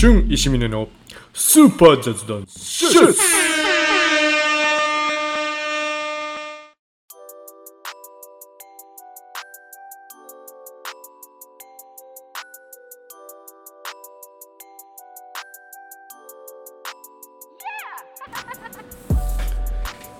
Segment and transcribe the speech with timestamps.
[0.00, 0.86] 春石峰の
[1.34, 3.14] スーパー雑談シュッ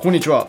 [0.01, 0.49] こんにちは、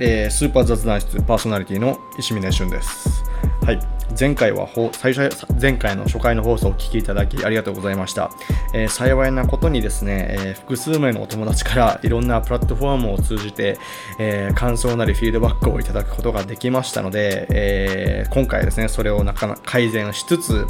[0.00, 3.22] えースーパー雑談室パーソナリティの石峰俊です。
[3.62, 8.30] はい、前回は最初前回の初回の放送をお聞きいただきありがとうございました。
[8.74, 13.78] えー幸いなことにですね、えー複数名のお友達からいろんなプラットフォームを通じて、
[14.18, 20.66] えー感想なりフィードバックをいただくことができましたので、え今回ですね、それをなかなか改善しつつ、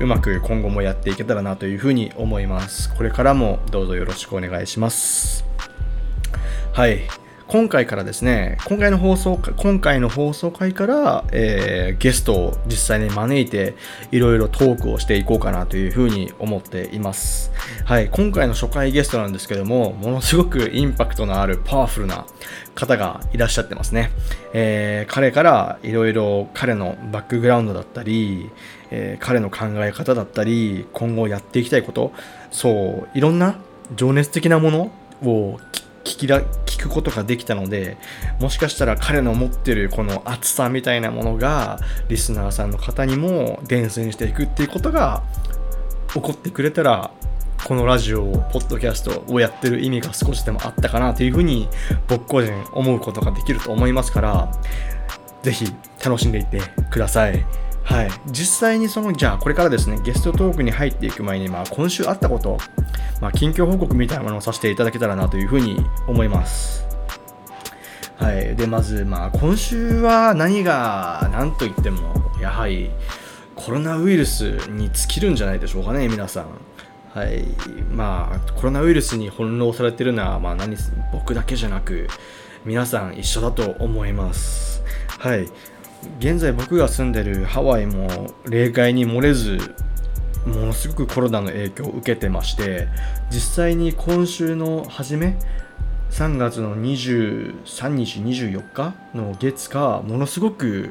[0.00, 2.92] うまく今後もやっていけたらなというふうに思います。
[2.94, 5.44] これからもどうぞよろしくお願いします。
[6.72, 7.21] はい。
[7.52, 13.74] 今回からですね、今回の放送、今回の放送回から、えーゲストを実際に招いて、
[14.10, 17.52] いろいろトークをしていこうかなというふうに思っています。
[17.84, 18.08] はい。
[18.08, 22.24] 今回の初回ゲストなんですけども、ものすごくインパクトのあるパワフルな
[22.74, 24.12] 方がいらっしゃってますね。
[24.54, 28.48] えー彼からいろいろ彼のバックグラウンドだったり、
[28.90, 32.12] えー彼の考え方だったり、今後やっていきたいこと、
[32.50, 33.56] そう、いろんな
[33.94, 34.90] 情熱的なもの
[35.22, 37.96] を聞聞きら聞くことができたので
[38.40, 41.78] もしかしたら彼の持ってるこの熱さみたいなものが
[42.08, 45.22] リスナーさんの方にも伝染していくっていうことが
[46.12, 47.10] 起こってくれたら
[47.64, 51.68] このラジオをポッドキャストをやってる意味が少しでもあったかなというふうに
[52.08, 54.52] 僕個人思うことができると思いますから
[55.42, 55.72] ぜひ
[56.04, 57.44] 楽しんでいってください。
[57.84, 62.58] はい、実際にそのじゃあこれからですねゲストトークに入っていく前に、まあ、今週あったこと、
[63.20, 66.86] まあ、近況報告みたいなものをさせていただけたらなというふうに思います。
[68.16, 72.90] はい、でまず、まあ、今週は何が何と言ってもやはり
[73.56, 76.46] コロナウイルスに尽きるんじゃないでしょうかね皆さん。
[77.12, 77.44] はい
[77.90, 80.76] まあ、コロナウイルスに翻弄されてるのは、まあ、何
[81.12, 82.08] 僕だけじゃなく
[82.64, 84.82] 皆さん一緒だと思います。
[85.18, 85.48] はい
[86.18, 89.58] 現在僕が住んでるハワイも例外に漏れず
[90.46, 92.88] ものすごくコロナの影響を受けてまして
[93.30, 95.38] 実際に今週の初め
[96.10, 100.90] 3月の23日24日の月かものすごく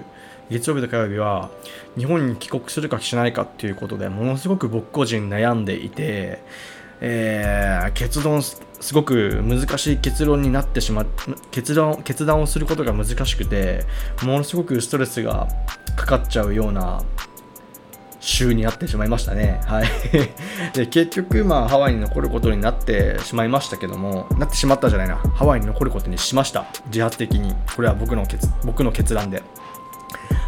[0.50, 1.50] 月曜日と火曜日は
[1.98, 6.42] 日本に帰国するかしないかっていうことでものすごく僕個人悩んでいて、
[7.00, 8.42] えー決断
[8.82, 11.08] すごく難しい結論になってしまう
[11.52, 13.86] 決断決断をすることが難しくて
[14.24, 15.48] ものすごくストレスが
[15.96, 17.04] かかっちゃうような
[18.22, 19.60] 週になってしまいましたね。
[19.66, 19.86] はい。
[20.74, 25.16] で、結局、まあ、ハワイに残ることになってしまいましたけども、なってしまったじゃないな。
[25.16, 26.66] ハワイに残ることにしました。
[26.86, 27.56] 自発的に。
[27.76, 29.42] これは僕の決僕の決断で。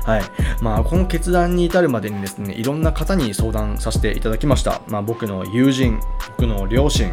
[0.05, 0.21] はい。
[0.61, 4.81] まあ、この決断に至るまでにですね、いろんな方に相談させていただきました。
[4.87, 5.99] まあ、僕の友人、
[6.37, 7.11] 僕の両親、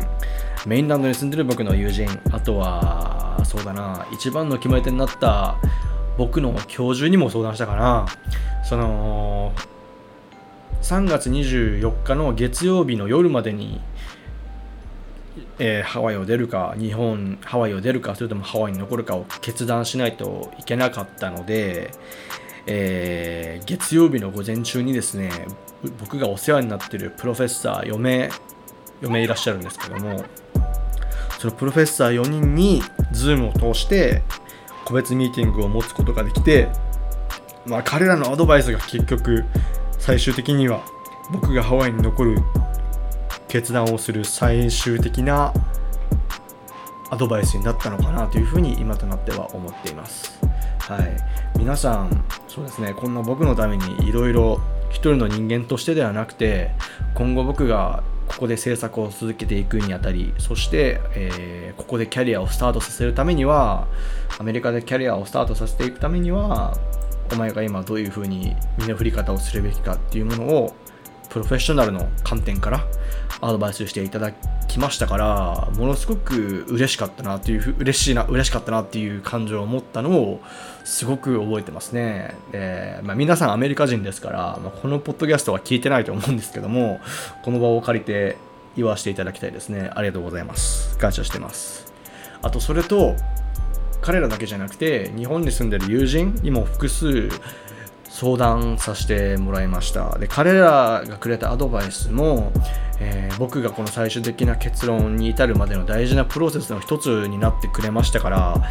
[0.66, 5.56] メインランドに住んでる僕の友人、あとは、そうだな、一番の決め手になった
[6.18, 8.06] 僕の教授にも相談したかな。
[8.64, 9.52] その、
[10.82, 13.80] 3月24日の月曜日の夜までに、
[15.58, 21.92] えーハワイを出るか日本ハワイを出るかそれともハワイに残るかを決断しないといけなかったので、
[22.66, 25.30] えー月曜日の午前中にですね
[26.00, 28.30] 僕がお世話になっているプロフェッサー4名
[29.02, 30.24] 4名いらっしゃるんですけども
[31.40, 32.82] そのプロフェッサー4人に
[33.14, 34.22] Zoom を通して
[34.84, 36.68] 個別ミーティングを持つことができて、
[37.64, 39.46] まあ、彼らのアドバイスが結局
[39.98, 40.84] 最終的には
[41.32, 42.36] 僕がハワイに残る
[43.48, 45.54] 決断をする最終的な
[47.08, 50.38] アドバイスになったのかなというふうに今となっては思っています。
[50.80, 51.16] はい、
[51.58, 56.72] 皆さんそうですねこんな僕のためにいろいろ一人の人間としてではなくて
[57.14, 63.88] 今後僕がここで制作を続けていくにあたりそして、えーここでキャリアをスタートさせるためには
[64.38, 66.76] アメリカでキャリアをスタートさせていくためには
[67.32, 70.74] お前が今どういうふうに身の振り方をするべきかっていうものを
[71.30, 72.86] プロフェッショナルの観点から
[73.40, 74.32] アドバイスしていただ
[74.68, 80.40] きましたからものすごく嬉しかったなっていう嬉しいな嬉しかったなっていう感情を持ったのを
[80.84, 82.34] すごく覚えてますね。
[82.52, 87.00] で、まあ、皆さんアメリカ人ですから、まあこのポッドキャストは聞いてないと思うんですけども
[87.42, 88.36] この場を借りて
[88.76, 89.90] 言わせていただきたいですね。
[89.94, 90.96] ありがとうございます。
[90.98, 91.92] 感謝してます。
[92.42, 93.16] あとそれと
[94.00, 97.28] 彼らだけじゃなくて日本に住んでる友人にも複数
[98.08, 100.18] 相談させてもらいました。
[100.18, 102.52] で彼らがくれたアドバイスも、
[102.98, 108.62] えー僕がこの最終的な結論に至るまでの大事なプロセスの一つになってくれましたから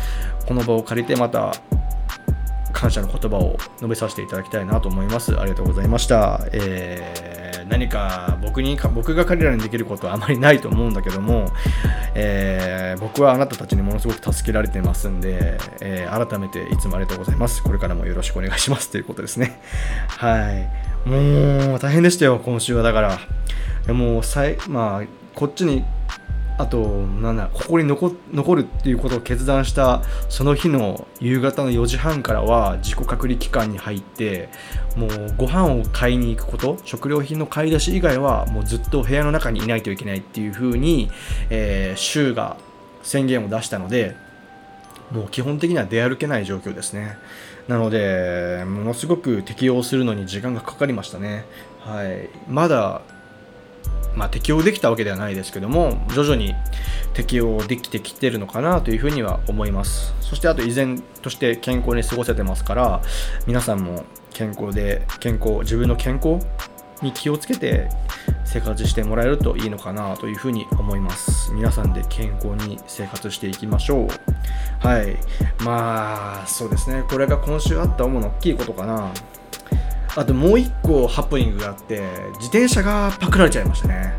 [0.48, 1.56] この場を借りてまた
[2.74, 5.40] 感謝の言葉を述べさせていただきたいなと思います。
[5.40, 7.40] ありがとうございました、えー
[7.70, 11.52] 何か僕にか僕が彼らにできることはあまりないと思うんだけども、
[12.16, 17.64] えー、僕はあなたたちにものすごく助けられてますんで、えー、改めていつもありがとうございます。
[17.64, 19.62] これからもよろしくお願いしますということですね。
[20.08, 20.52] は
[21.06, 21.10] い。
[21.10, 22.82] もう大変でしたよ今週は。
[22.84, 23.20] だから。
[23.94, 25.84] もうさいまあこっちに
[26.60, 34.50] あとなんだここに残残るっていうことを決断したその日の夕方の4時半からは自己隔離期間に入って
[34.98, 41.10] もうご飯を買いに行くこと食料品の買い出し以外はもうずっと部屋の中にいないといけないっていう風に、
[41.50, 42.58] えー、州が
[43.04, 44.18] 宣言を出したので
[45.12, 47.18] もう基本的には出歩けない状況ですね。
[47.70, 51.46] なのでものすごく適応するのに時間がかかりましたね。
[51.80, 52.30] はい。
[52.50, 53.02] まだ
[54.16, 56.56] まあ、適応できたわけではないですけども徐々に
[57.14, 60.14] 適応できてきてるのかなというふうには思います。
[60.22, 63.02] そしてあと依然として健康に過ごせてますから
[63.48, 66.46] 皆さんも健康で健康自分の健康
[67.02, 67.90] に気をつけて
[68.46, 71.52] 生活してもらえるといいのかなというふうに思います。
[71.54, 74.08] 皆さんで健康に生活していきましょう。
[74.80, 75.18] はい。
[75.64, 77.04] まあそうですね。
[77.10, 79.12] これが今週あった主な大きいことかな。
[80.16, 82.02] あともう一個ハプニングがあって
[82.40, 84.14] 自転車がパクられちゃいましたね。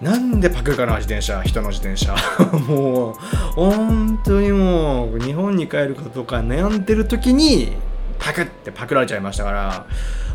[0.00, 2.16] なんでパクるかな自転車人の自転車。
[2.68, 3.14] もう
[3.54, 7.76] 本当にもう日本に帰るかどうか悩んでる時に
[8.18, 9.86] パクってパクられちゃいましたから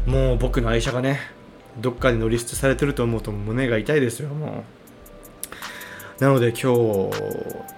[0.06, 1.20] もう僕の愛車がね
[1.80, 4.64] どっかで乗り捨てされてると思うと胸が痛いですよも
[6.20, 6.24] う。
[6.24, 6.66] なので今日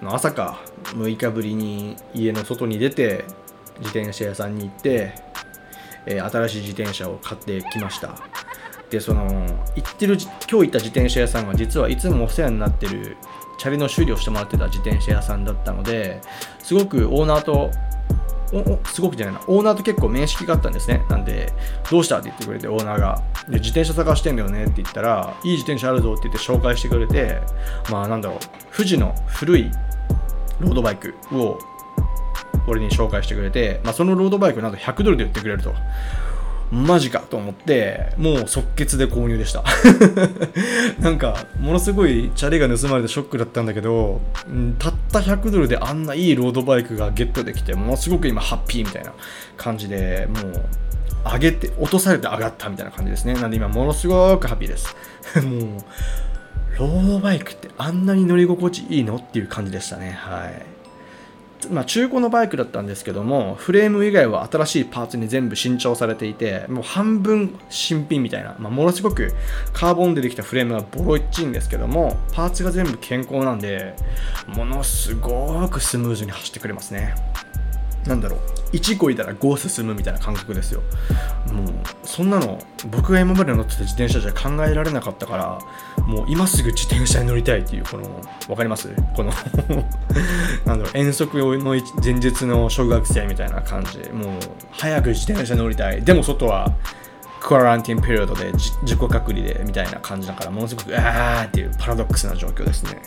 [0.02, 0.60] の朝か
[0.94, 3.24] 6日ぶりに家の外に出て
[3.80, 5.14] 自転車屋さんに行って
[6.08, 8.14] えー、新しい自転車を買ってきました。
[8.90, 9.24] でその
[9.76, 13.18] 行ってる今日行った自転車屋さんが実はいつもお世話になってる
[13.58, 16.22] チャリの修理をしてもらってた自転車屋さんだったので
[16.60, 17.70] すごくオーナーと
[18.90, 19.42] すごくじゃないな。
[19.46, 21.04] オーナーと結構面識があったんですね。
[21.10, 21.52] なんで
[21.90, 23.22] どうしたって言ってくれてオーナーが。
[23.46, 27.40] で自転車探してんだよねって言ったらいい自転車あるぞって言って紹介してくれて
[27.90, 28.38] まあなんだろう。
[28.74, 29.70] 富士の古い
[30.60, 31.58] ロードバイクを
[32.68, 35.74] 俺に紹介してくれて、まあ、そのロードバイクなんと100ドルで売ってくれると。
[36.70, 39.64] マジかと思って、もう即決で購入でした。
[41.00, 44.20] なんか、ものすごいチャリが盗まれてショックだったんだけど、
[44.78, 49.12] たった100ドルであんないいロードバイクがゲットできて、ものすごく今ハッピーみたいな
[49.56, 50.62] 感じで、もう、
[51.24, 53.32] 上げて、落とされて上がったみたいな感じですね。
[53.34, 54.94] なんで今、ものすごくハッピーです。
[55.40, 55.82] もう、
[56.78, 59.16] ロードバイクってあんなに乗り心地いいの？
[59.16, 60.10] っていう感じでしたね。
[60.10, 60.77] はい。
[61.70, 69.34] まあ、中古のバイクだったんですけどもフレーム以外は新しいパーツに全部新調されていてもう半分新品みたいな、まあ、ものすごく
[69.72, 73.94] カーボンでできたフレームはボロいっちいんですけどもパーツが全部健康なんで
[74.46, 77.14] ものすごくスムーズに走ってくれますね。
[78.06, 78.40] なんだろう。
[78.72, 80.82] 1個いたら5進むみたいな感覚ですよ。
[81.52, 81.66] もう
[82.04, 82.58] そんなの
[82.90, 85.36] 僕が今まで乗ってた自転車じゃ考えられなかったか
[85.98, 88.04] らもう今すぐ自転車に乗りたいっていうこの
[88.46, 88.88] 分かります？
[89.16, 89.32] この
[90.66, 91.74] なんだろう遠足の
[92.04, 93.98] 前日の小学生みたいな感じ。
[94.12, 94.32] もう
[94.72, 96.02] 早く自転車に乗りたい。
[96.02, 96.72] でも外は
[97.40, 103.00] クアランティンピリオドで自己隔離でみたいな感じだからものすごくあーっていうパラドックスな状況ですね。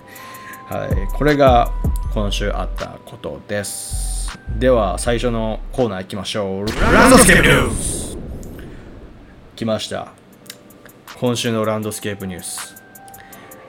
[0.68, 1.08] はい。
[1.14, 1.70] これが
[2.14, 4.11] 今週あったことです。
[4.58, 6.66] では最初のコーナー行きましょう。
[6.94, 8.18] ランドスケープニュース。
[9.56, 10.14] 来ました。
[11.20, 12.82] 今週のランドスケープニュース。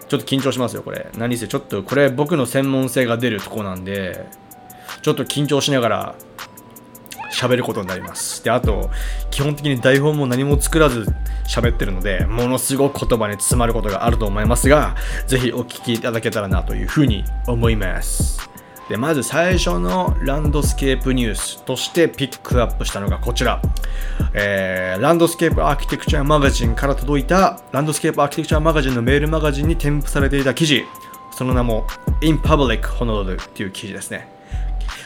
[0.08, 1.06] ちょっと緊張しますよこれ。
[1.16, 4.26] 何せちょっとこれ僕の専門性が出るとこなんで
[5.00, 6.14] ちょっと緊張しながら
[7.32, 8.44] 喋ることになります。
[8.44, 8.90] であと
[9.30, 11.06] 基本的に台本も何も作らず
[11.48, 18.51] 喋ってるのでものすごく言葉に詰まることがあると思いますがぜひお聞きいただけたらなというふうに思います。
[18.88, 23.62] でまず最初のランドスケープニュースとしてピックアップしたのがこちら、
[24.34, 30.84] えー、ランドスケープアーキテクチャーマガジンから届いたランドスケープアーキテクチャーマガジンのメールマガジンに添付されていた記事。
[31.32, 31.86] その名も
[32.20, 34.28] In Public Honolulu っていう記事ですね。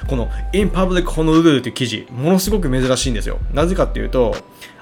[0.08, 3.38] この In Public Honolulu っていう記事ものすごく珍しいんですよ。
[3.52, 4.36] なぜかっていうと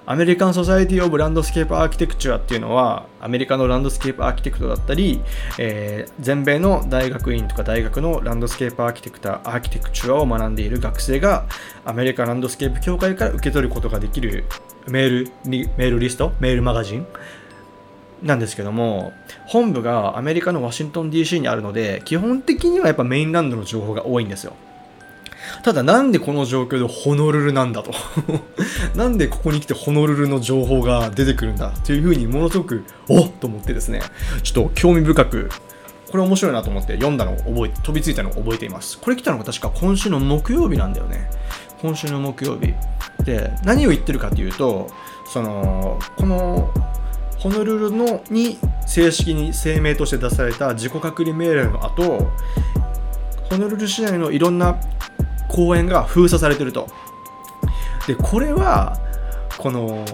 [0.07, 5.23] American Society of Landscape Architecture っていうのはアメリカのランドスケープ・アーキテクトだったり、
[5.59, 11.47] えー、全米の大学院とか大学のランドスケープ・アーキテクターアーキテクチュアを学んでいる学生が
[11.87, 14.45] アメリカランドスケープ協会から受け取ることができる
[14.89, 17.07] メールメールリストメールマガジン
[18.25, 19.13] なんですけども
[19.45, 24.55] 本部がアメリカのワシントン DC にあるので基本的にはやっぱメインランドの情報が多いんですよ。
[25.63, 27.93] ただなんでこの状況でホノルルなんだと。
[28.97, 34.01] なんでここに来てホノルルの情報が出てくるんだというふうにものすごくおっと思ってですね。
[34.43, 35.51] ちょっと興味深く
[36.11, 38.99] これ面白いなと思って読んだのを覚えて飛びついたのを覚えています。
[38.99, 41.29] これ来たのが確か今週の木曜日なんだよね。
[41.83, 42.73] 今週の木曜日。
[43.25, 44.89] で何を言ってるかというと
[45.33, 46.71] そのこの
[47.45, 52.31] ホノルルのに正式に声明として出された自己隔離命令の後
[53.51, 54.81] ホノルル市内のいろんな
[55.51, 56.89] 公園が封鎖されてると
[58.07, 58.99] でこれは
[59.59, 60.07] この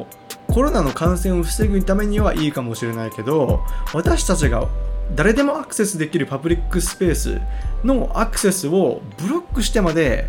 [0.48, 3.60] コロナの感染を防ぐためにはいいかもしれないけど
[3.94, 4.66] 私たちが
[5.14, 7.40] 誰でもアクセスできるパブリックスペース
[7.84, 10.28] のアクセスをブロックしてまで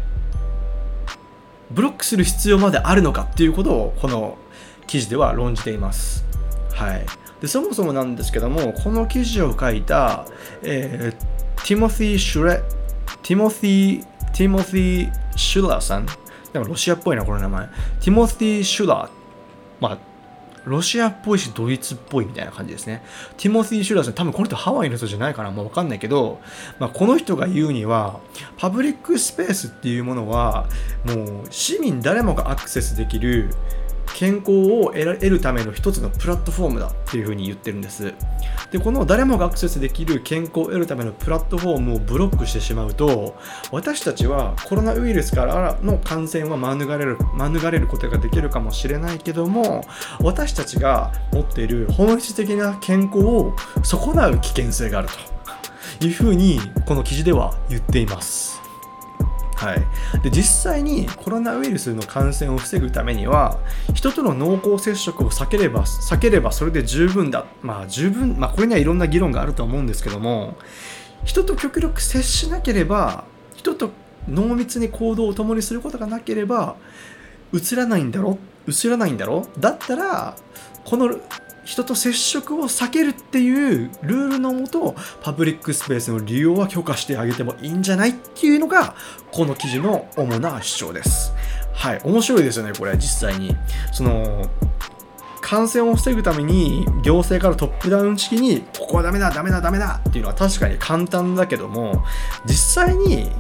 [1.72, 4.38] ブロックする必要まであるのかっていうことをこの
[4.86, 6.30] 記事では論じています。
[6.74, 7.06] はい、
[7.42, 10.26] でそもそもなんですけどもこの記事を書いた、
[10.64, 12.62] えー、ティモシー・シュレ
[13.24, 16.06] ティモシー・ティモシー・シュラーさん。
[16.54, 17.68] なんかロシアっぽいなこの名前。
[17.68, 19.10] ティモシー・シュラー
[19.80, 20.12] まあ
[20.66, 23.04] ロシアっぽいし、ドイツっぽいみたいな感じですね。
[23.38, 26.40] ティモシー・シュラーさん、多分この人ハワイの人じゃないかな、もうわかんないけど、
[26.78, 28.20] まあ、この人が言うには、
[28.58, 30.68] パブリックスペースっていうものは、
[31.04, 33.50] もう市民誰もがアクセスできる、
[34.16, 38.14] 健康を得るための一つのプラットフォームだっていうふうに言ってるんです。
[38.72, 43.36] で、この誰もがアクセスできる健康を得るためのプラットフォームをブロックしてしまうと、
[43.72, 49.84] 私たちはコロナウイルスからの感染は免れる、免れることができるかもしれないけども、
[50.22, 55.10] 私たちが持っている本質的な健康を損なう危険性がある
[56.00, 58.61] というふうに、この記事では言っています。
[59.62, 63.60] はい、で実際にコロナウイルスの感染を防ぐためには
[63.94, 67.46] 人との濃厚接触を避ければ避ければそれで十分だ。
[67.62, 70.58] まあ十分まあこれにはいろんな議論があると思うんですけども
[71.24, 73.26] 人と極力接しなければ
[73.56, 73.92] 人と
[74.28, 76.76] 濃密に行動を共にすることがなければ
[77.54, 78.40] 映らないんだろ？
[78.68, 79.46] 映らないんだろ？
[79.60, 80.36] だったら
[80.86, 81.20] この
[81.72, 88.94] 人と接触を避けるっていうルールのもとパブリックスペースの利用は許可してあげてもいいんじゃないっていうのが
[89.32, 91.32] この記事の主な主張です。
[91.72, 93.56] はい、面白いですよね、これ、実際に。
[93.94, 94.50] その
[95.40, 102.04] 感染を防ぐために行政からトップダウン式にここはダメだダメだダメだっていうのは確かに簡単だけども
[102.46, 103.32] 実際に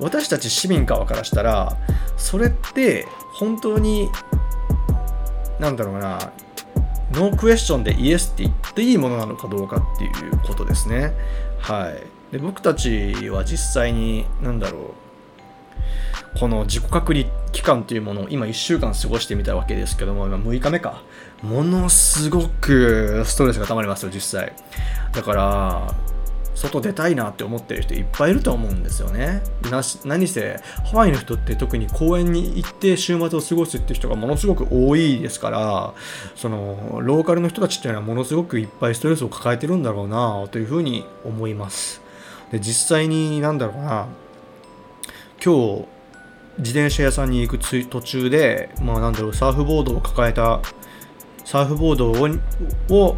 [0.00, 1.76] 私たち市民側からしたら
[2.16, 4.10] それって本当に
[5.60, 6.32] なんだろうな
[7.14, 11.12] ノークエスチョンでイエスって言っていいものなのかどうかっていうことですね。
[11.58, 12.32] はい。
[12.32, 21.02] で僕たちは実際に、なんだろう、この自己隔離期間というものを今1週間過ごしてみたわけですけども、今6日目か。
[21.42, 24.52] ものすごくストレスが溜まりますよ、実際。
[25.12, 25.94] だから、
[26.54, 29.42] 外出たいなって思ってる人いっぱいいると思うんですよね。
[29.70, 35.94] なし何せハワイの人って特に公園に行って週末を過ごすって人がものすごく多いですから
[36.36, 42.00] そのローカルの人たちっていうのはものすごくいっぱいストレスを抱えてるんだろうなというふうに思います。
[42.50, 44.06] で実際になんだろうな
[45.44, 45.84] 今日
[46.58, 50.60] 自転車屋さんに行く途中でまあなんだろうサーフボードを抱えた
[51.44, 52.10] サーフボード
[52.96, 53.16] を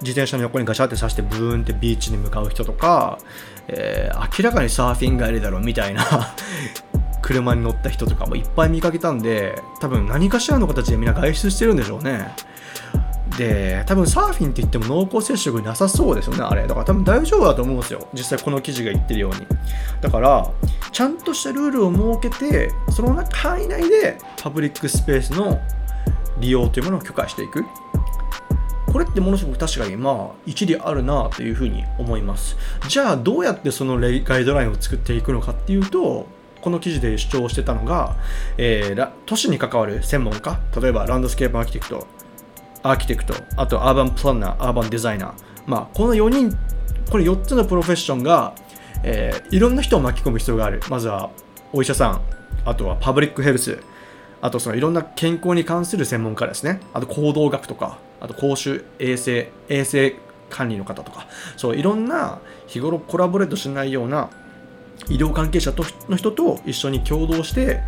[0.00, 3.18] 自転車の横にガシャって刺してブーンってビーチに向かう人とか、
[3.68, 6.04] えー、明らかにサーフィン帰りだろみたいな
[7.22, 12.34] 車に乗った人とかもいっぱい見かけたんで多分何かしらの形でみんな外出してるんでしょうね。
[13.38, 16.66] で多分サーフィンって言っても濃厚接触なさそうですよねあれ。
[16.66, 18.06] だから多分大丈夫だと思うんですよ。
[18.12, 19.46] 実際この記事が言ってるように。
[20.00, 20.50] だから
[20.90, 25.60] ちゃんとしたルールを設けてその範囲内でパブリックスペースの
[26.40, 27.64] 利用というものを許可していく。
[28.92, 32.56] これってものすごく確かにまあ一理あるなというふうに思います。
[32.88, 36.26] じゃあどうやってそのガイドラインを作っていくのかっていうと
[36.60, 38.16] この記事で主張してたのが、
[38.58, 42.06] えー、都市に関わる専門家例えばランドスケープアーキテクト
[42.82, 45.32] アーキテクトあとアーバンプランナーアーバンデザイナー。
[45.66, 46.56] まあこの4人
[47.10, 48.54] これ4つのプロフェッションが、
[49.04, 50.80] えー、いろんな人を巻き込む必要がある。
[50.88, 51.30] まずは
[51.72, 52.20] お医者さん
[52.64, 53.78] あとはパブリックヘルス
[54.40, 56.80] あとそのいろんな健康に関する専門家ですね。
[56.92, 57.98] あと行動学とか。
[58.22, 60.14] あと公衆衛生衛生
[60.48, 61.26] 管理の方とか
[61.56, 62.38] そういろんな
[62.68, 64.30] 日頃コラボレートしないような
[65.08, 67.80] 医療関係者との人と一緒に共同して、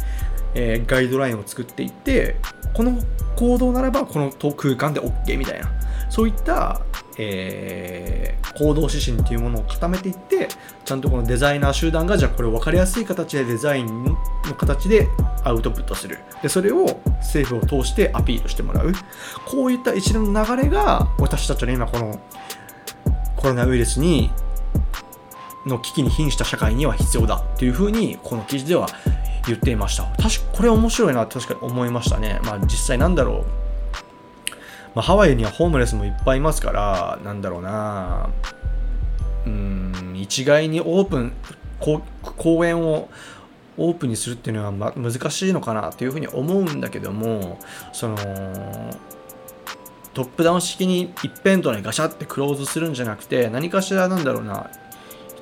[0.54, 2.36] えー、ガイドラインを作っていって
[2.74, 2.98] この
[3.36, 5.70] 行動ならばこの空間で OK みたいな。
[6.14, 6.80] そういった
[7.16, 10.48] えー、行動指針っていうものを固めていって
[10.84, 14.16] ちゃんとこのデザイナー集団がじゃあこれを分かりやすい形でデザインの
[14.56, 15.08] 形で
[15.44, 16.18] アウトプットする。
[16.42, 18.92] でそれを政府を通してアピールしてもらう。
[19.44, 22.20] こういった一連の流れが私たちの今この
[23.36, 24.30] コロナウイルスに
[25.66, 28.88] の危機に瀕した社会には必要だっていうふうにこの記事では
[29.46, 30.04] 言っていました。
[30.20, 32.40] 確かこれ面白いな確かに思いましたね。
[32.44, 33.63] まあ実際なんだろう。
[34.94, 38.30] まあ、ハワイにはホームレスもいっぱいいますからなんだろうな。
[39.46, 41.32] うん一概にオープン
[41.78, 43.10] 公園を
[43.76, 47.58] オープンにするっていうのは、ま、難しいのかなというふうに思うんだけども
[47.92, 48.16] その
[50.14, 54.70] トップダウン式に一辺倒にガシャってクローズするんじゃなくて何かしらなんだろうな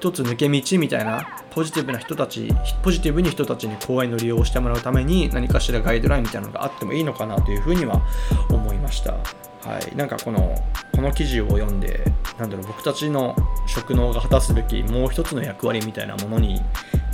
[0.02, 8.02] 一つ抜け道みたいなポジティブな人たちポジティブに人たちに公園の利用をしてもらうために何かしらガイドラインみたいなのがあってもいいのかなというふうには
[8.50, 9.12] 思いました。
[9.12, 9.94] はい。
[9.94, 10.56] なんかこの
[10.92, 12.02] この記事を読んで
[12.36, 13.36] なんだろう僕たちの
[13.68, 16.60] 職能が果たすべきもう一つの役割みたいなものに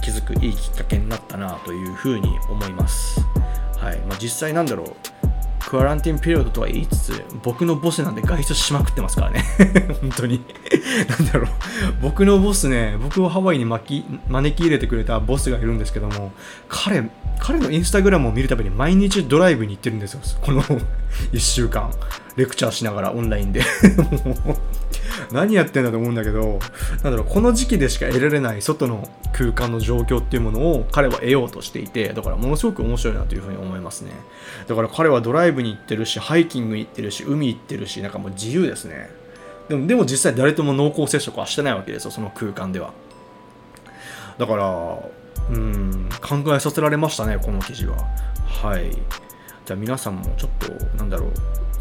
[0.00, 3.20] 気づくいいきっかけになったなというふうに思います。
[3.76, 3.98] はい。
[3.98, 5.17] まあ、実際なんだろう
[5.68, 9.44] クアランティンピリオドとは言いつつ、僕のボスなんで外出しまくってますからね。
[10.00, 10.42] 本当に。
[11.06, 11.48] なんだろう。
[12.00, 16.32] 僕のボスね、僕をハワイに巻き招き入れてくれたボスがいるんですけども、
[16.70, 20.20] 彼、彼のインスタグラムを見るたびに毎日ドライブに行ってるんですよ。
[20.40, 20.62] この
[21.34, 21.90] 1週間。
[22.36, 23.60] レクチャーしながらオンラインで
[25.32, 26.58] 何やってんだと思うんだけど、
[27.02, 34.12] なんだろう、この時期でしか得られない外の空間の状況っていうものを彼は得ようとしていて、だからものすごく面白いなというふうに思いますね。
[34.66, 39.10] だから彼はドライブに行ってるし、ハイキング行ってるし、海行ってるし、なんかもう自由ですね。
[39.68, 42.92] でも、でも実際誰とも濃厚接触はしてないわけですよ、その空間では。
[44.38, 44.98] だから、
[45.50, 47.96] うん、考えさせられましたね、この記事は。
[48.62, 48.90] はい。
[49.64, 51.32] じゃあ皆さんもちょっと、なんだろう、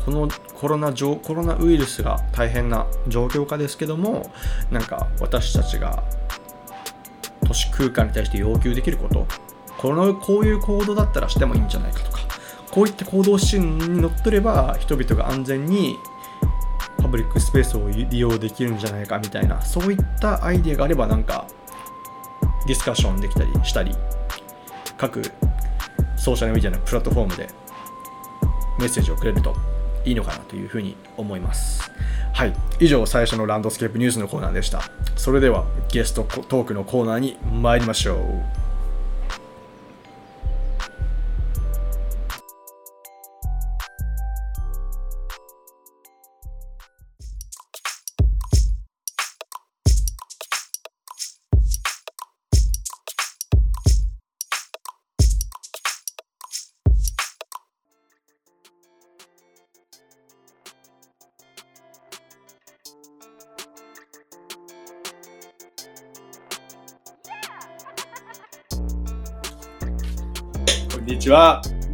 [0.08, 4.32] このコロナコロナウイルスが大変な状況下ですけども
[4.72, 6.02] なんか私たちが
[7.46, 9.28] 都市空間に対して要求できること
[9.78, 12.20] このこういう行動だったらしてもいいんじゃないかとか
[12.72, 15.98] こういった行動指針にのっとれば人々が安全に
[17.00, 21.46] パブリックスペースを利用できるんじゃないかみたいなそういったアイデアがあればなんか
[22.66, 23.94] ディスカッションできたりしたり
[24.98, 25.22] 各
[26.16, 27.50] ソーシャルメディアのプラットフォームで
[28.80, 29.77] メッセージをくれると。
[30.08, 31.92] いいのかなというふうに思います。
[32.34, 32.54] はい。
[32.80, 34.90] 以上、最初のランドスケープニュースのコーナーでした。
[35.16, 38.67] それでは、ゲストトークのコーナーに参りましょう。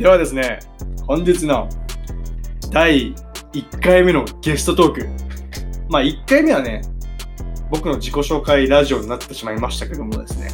[0.04, 0.60] ではですね、
[1.08, 1.70] 本日の
[2.72, 3.16] 第
[3.54, 5.08] 1回目のゲストトーク。
[5.88, 6.82] まあ1回目はね、
[7.72, 10.50] 僕の自己紹介ラジオになってしまいましたけどもですね、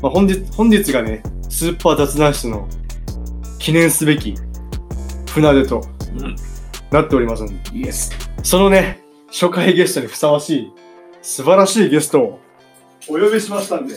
[0.00, 2.68] まあ、本日本日がね、スーパー雑談室の
[3.58, 4.36] 記念すべき
[5.28, 5.82] 船出と
[6.92, 8.12] なっておりますので、イエス。
[8.44, 10.72] そのね、初回ゲストにふさわしい
[11.20, 12.40] 素晴らしいゲストを
[13.08, 13.96] お呼びしましたんで、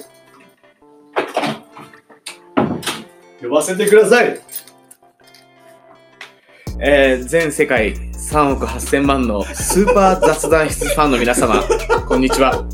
[3.43, 4.41] 呼ばせてください
[6.83, 11.61] えー、全世界3億8000万のスーパー雑談室ファンの皆様、
[12.09, 12.65] こんにちは。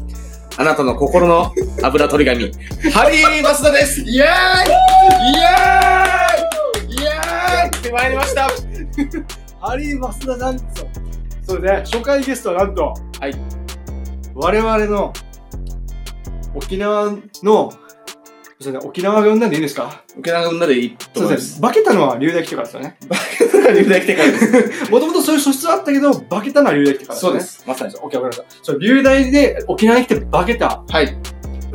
[0.55, 1.51] あなたの心の
[1.83, 2.49] 油取り紙、
[2.93, 3.99] ハリー・マスダです。
[4.01, 4.19] イエーイ！
[4.19, 6.95] イエーイ！
[6.95, 7.67] イエーイ！
[7.67, 8.47] ってまいりました。
[9.59, 10.87] ハリー・マスダなんですよ。
[11.45, 13.35] そうで、ね、初回ゲストはなんと、はい。
[14.35, 15.11] 我々の
[16.55, 17.11] 沖縄
[17.43, 17.73] の
[18.59, 20.03] それ沖縄が生んだんでいいですか？
[20.17, 21.61] 沖縄が生んだでいいと思います。
[21.61, 22.97] 化けたのは流大来てからですよね。
[23.07, 24.91] 化けたのは流大来てからです。
[24.91, 27.29] もともとそういう素質はあったけど、化けたのは流大来てからです、ね。
[27.29, 27.63] そうです。
[27.67, 27.95] まさに。
[27.97, 28.65] オッケー、わかりました。
[28.65, 30.83] そう、流大で沖縄に来て化けた。
[30.89, 31.15] はい。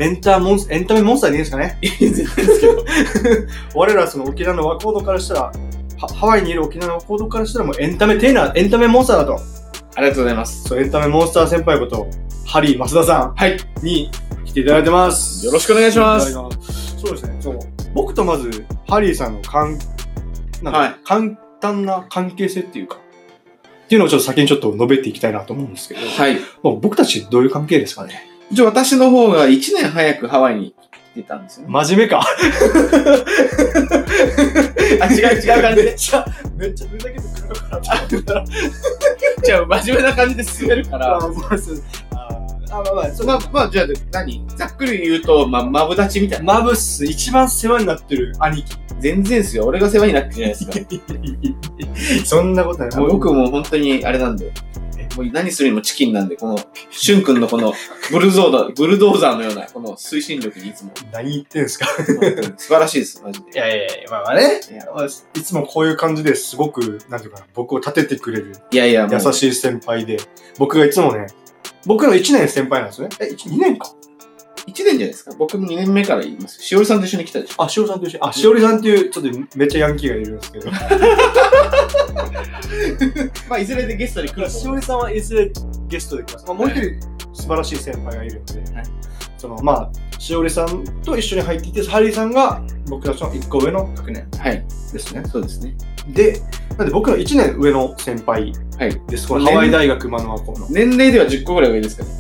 [0.01, 1.79] エンターモンス、エンタメモンスターでいいですかね？
[1.83, 2.85] いいですけど。
[3.79, 5.53] 我らその沖縄の和コードからしたら、
[6.19, 9.39] ハワイにいる沖縄の和コードからしたらもうエンタメテーナー、エンタメモンスターだと。
[9.95, 10.65] ありがとうございます。
[10.69, 12.09] そう、エンタメモンスター先輩こと、
[12.45, 13.35] ハリー増田さん。
[13.37, 13.57] はい。
[13.83, 14.11] に
[14.47, 15.45] 来ていただいてます。
[15.47, 16.35] よろしくお願いします。
[17.03, 17.37] そうですね。
[17.41, 17.59] そう
[17.95, 19.77] 僕とまず、ハリーさんのかん、
[20.63, 26.39] なんか、はい、簡単な関係性っていうか、っていうのをちょっと先にちょっと述べていきたいなと思うんですけど、はい。
[26.63, 28.23] もう僕たちどういう関係ですかね？
[28.51, 30.75] 一応私の方が1年早くハワイに
[31.15, 31.73] 来てたんですよ、ね。
[31.73, 32.23] 真面目か。
[35.01, 35.89] あ、違う違う感じで。
[35.89, 36.25] めっちゃ、
[36.57, 38.45] めっちゃふざけてくるのかなと思ったら。
[39.43, 41.17] じゃあ真面目な感じで進めるから。
[41.17, 41.83] あ、そうです。
[42.73, 44.45] あ、まあまあ、まあ、まあ、じゃあ、何？
[44.57, 46.45] ざっくり言うと、まあ、マブダチみたいな。
[46.55, 47.05] マブっす。
[47.05, 48.77] 一番世話になってる兄貴。
[49.01, 49.65] 全然ですよ。
[49.67, 52.25] 俺が世話になってるじゃないですか。
[52.25, 52.91] そんなことない。
[52.97, 54.53] 僕も本当に、あれなんで。
[55.17, 56.59] もう何するにもチキンなんで、この、
[56.91, 57.75] シュン君のこの、
[58.11, 60.91] ブルゾーダー、ブルドーザーのような、この推進力にいつも。
[61.13, 61.87] 何言ってんすか？
[62.57, 63.51] 素晴らしいです、マジで。
[63.53, 64.61] いやいやいや、まあまあね。
[65.37, 68.53] いつもこういう感じですごく、なんていうかな、僕を立ててくれる。
[68.71, 70.19] いやいや、優しい先輩で、
[70.57, 71.27] 僕がいつもね、
[71.87, 73.09] 僕の1年先輩なんですね。
[73.21, 73.93] え、2年か
[74.67, 75.33] 1年じゃないですか。
[75.37, 76.63] 僕2年目から言います。
[76.63, 77.63] しおりさんと一緒に来たでしょ。
[77.63, 80.71] あ、しおりさんと一緒に、あ、しおりさんっていう、ちょっとめっちゃヤンキーがいるんですけど。
[83.49, 84.61] まあ、いずれでゲストに来ると思う。
[84.61, 85.51] しおりさんはいずれ
[85.89, 86.45] ゲストで来ます。
[86.47, 87.01] まあ、もう一人
[87.35, 88.85] 素晴らしい先輩がいるので、はい
[89.43, 94.65] その、まあ、しおりさんと一緒に入っていて、ハリーさんが僕たちの1個上の学年はい。
[94.93, 95.25] ですね。
[95.25, 95.75] そうですね。
[96.07, 96.41] で、
[96.79, 99.01] なんで僕の1年上の先輩はい。
[99.09, 99.27] です。
[99.27, 100.69] これハワイ大学マヌア校の。
[100.69, 102.11] 年齢では10個ぐらい上ですかね。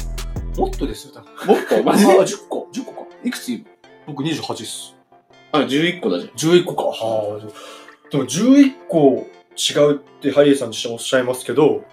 [0.56, 1.46] もっとですよ、多分。
[1.46, 1.82] もっと？
[1.84, 2.12] マジで？
[2.12, 2.68] あ、10個。
[2.72, 3.00] 10個か。
[3.22, 3.66] いくついる？
[4.08, 4.96] 僕28っす。
[5.52, 6.32] あ、11個だじゃん。
[6.32, 6.82] 11個か。
[6.82, 8.10] はあ。
[8.10, 11.84] でも11個違うってハリーさん自身おっしゃいますけど、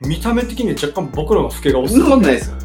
[0.00, 2.56] 見た目的に若干僕の方が老けが遅そんなことないですよ。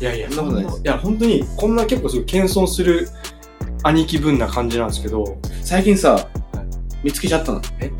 [0.00, 3.08] いやいや、そんなことないですいや、本当にこんな結構すごい謙遜する
[3.82, 6.28] 兄貴分な感じなんですけど、最近さ、
[7.02, 7.62] 見つけちゃったの。
[7.80, 7.90] え？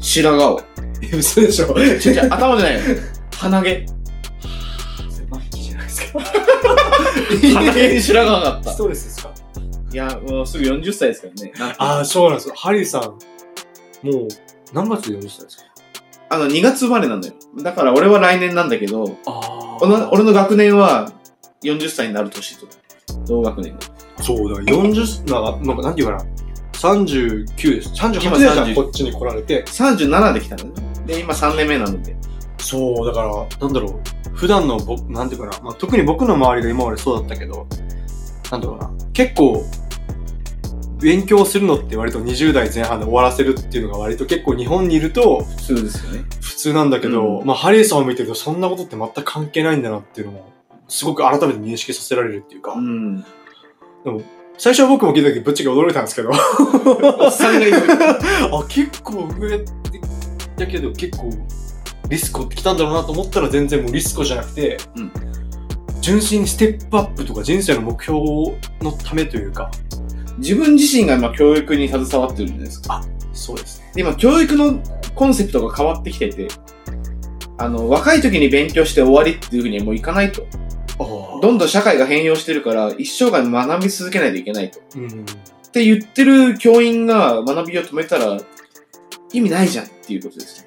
[0.00, 0.60] 白髪を。
[1.02, 2.80] え、嘘でしょ違う違う、頭じゃないよ。
[3.36, 3.86] 鼻毛。
[5.30, 6.20] マキじゃないですか。
[6.20, 8.72] 鼻毛に白髪があった。
[8.72, 9.30] ストレスですか？
[9.92, 11.52] いや、もうすぐ40歳ですからね。
[11.78, 12.54] ああ、そうなんですよ。
[12.56, 13.02] ハリーさん、
[14.06, 14.28] もう、
[14.72, 15.64] 何月で40歳ですか？
[16.28, 17.34] あの、2月生まれなんだよ。
[17.62, 21.12] だから俺は来年なんだけど、あ俺の俺の学年は
[21.62, 22.66] 40歳になる年と。
[23.26, 23.78] 同学年が。
[24.22, 26.24] そうだ、40、ななんかなんていうかな、
[26.72, 27.90] 39です。
[27.90, 30.82] 38今年じゃん30こっちに来られて、37で来たのね。
[31.06, 32.16] で、今3年目なので。
[32.58, 37.66] そう、だから、なんだろう、普段の僕、なんていうかな、まあ、特に僕の周りが今までそうだったけど、
[38.50, 39.64] なんだろうな、結構、
[41.00, 46.24] 勉強するのって割と20代前半で終わらせるっていうのが割と結構日本にいると普通ですよね。
[46.40, 50.52] 普通なんだけど、うんまあハリーさんを見てるとそんなことって全く関係ないんだなっていうのも、
[50.88, 53.24] すごく改めて認識させられるっていうか、うん。
[54.58, 57.76] 最初は僕も聞いた時ぶっちゃけ驚いたんですけど、おっさんがいる。
[58.52, 59.64] あ、結構上
[60.56, 61.30] だけど結構
[62.08, 65.12] リスコってきたんだろうなと思ったら全然もうリスコじゃなくて、うん
[66.06, 68.20] 純粋にステップアップとか人生の目標
[68.80, 69.72] のためというか、
[70.38, 73.02] 自分自身が今教育に携わってるじゃないですか。
[73.32, 73.92] そうですね。
[73.94, 74.80] で今、教育の
[75.14, 76.48] コンセプトが変わってきてて、
[77.58, 80.46] あの、若い時に勉強して終わりっていうふうにはもういかないと。
[80.98, 81.04] あ
[81.42, 84.80] どんどん社会が変容してるから、一生涯学び続けないといけないと。
[84.80, 85.24] っうん。
[85.72, 88.38] て言ってる教員が学びを止めたら、
[89.32, 90.66] 意味ないじゃんっていうことですね。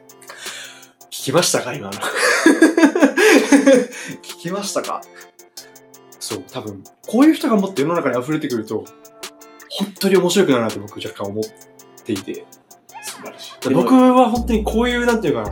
[1.10, 1.94] 聞きましたか今の？
[4.22, 5.02] 聞きましたか？
[6.20, 8.86] そう、多分、こういう人がもっと世の中に溢れてくると、
[9.80, 11.44] 本当に面白くなるなって僕若干思っ
[12.04, 12.46] ていて。
[13.02, 13.74] 素晴らしい。
[13.74, 15.52] 僕は本当にこういう、なんていうかな、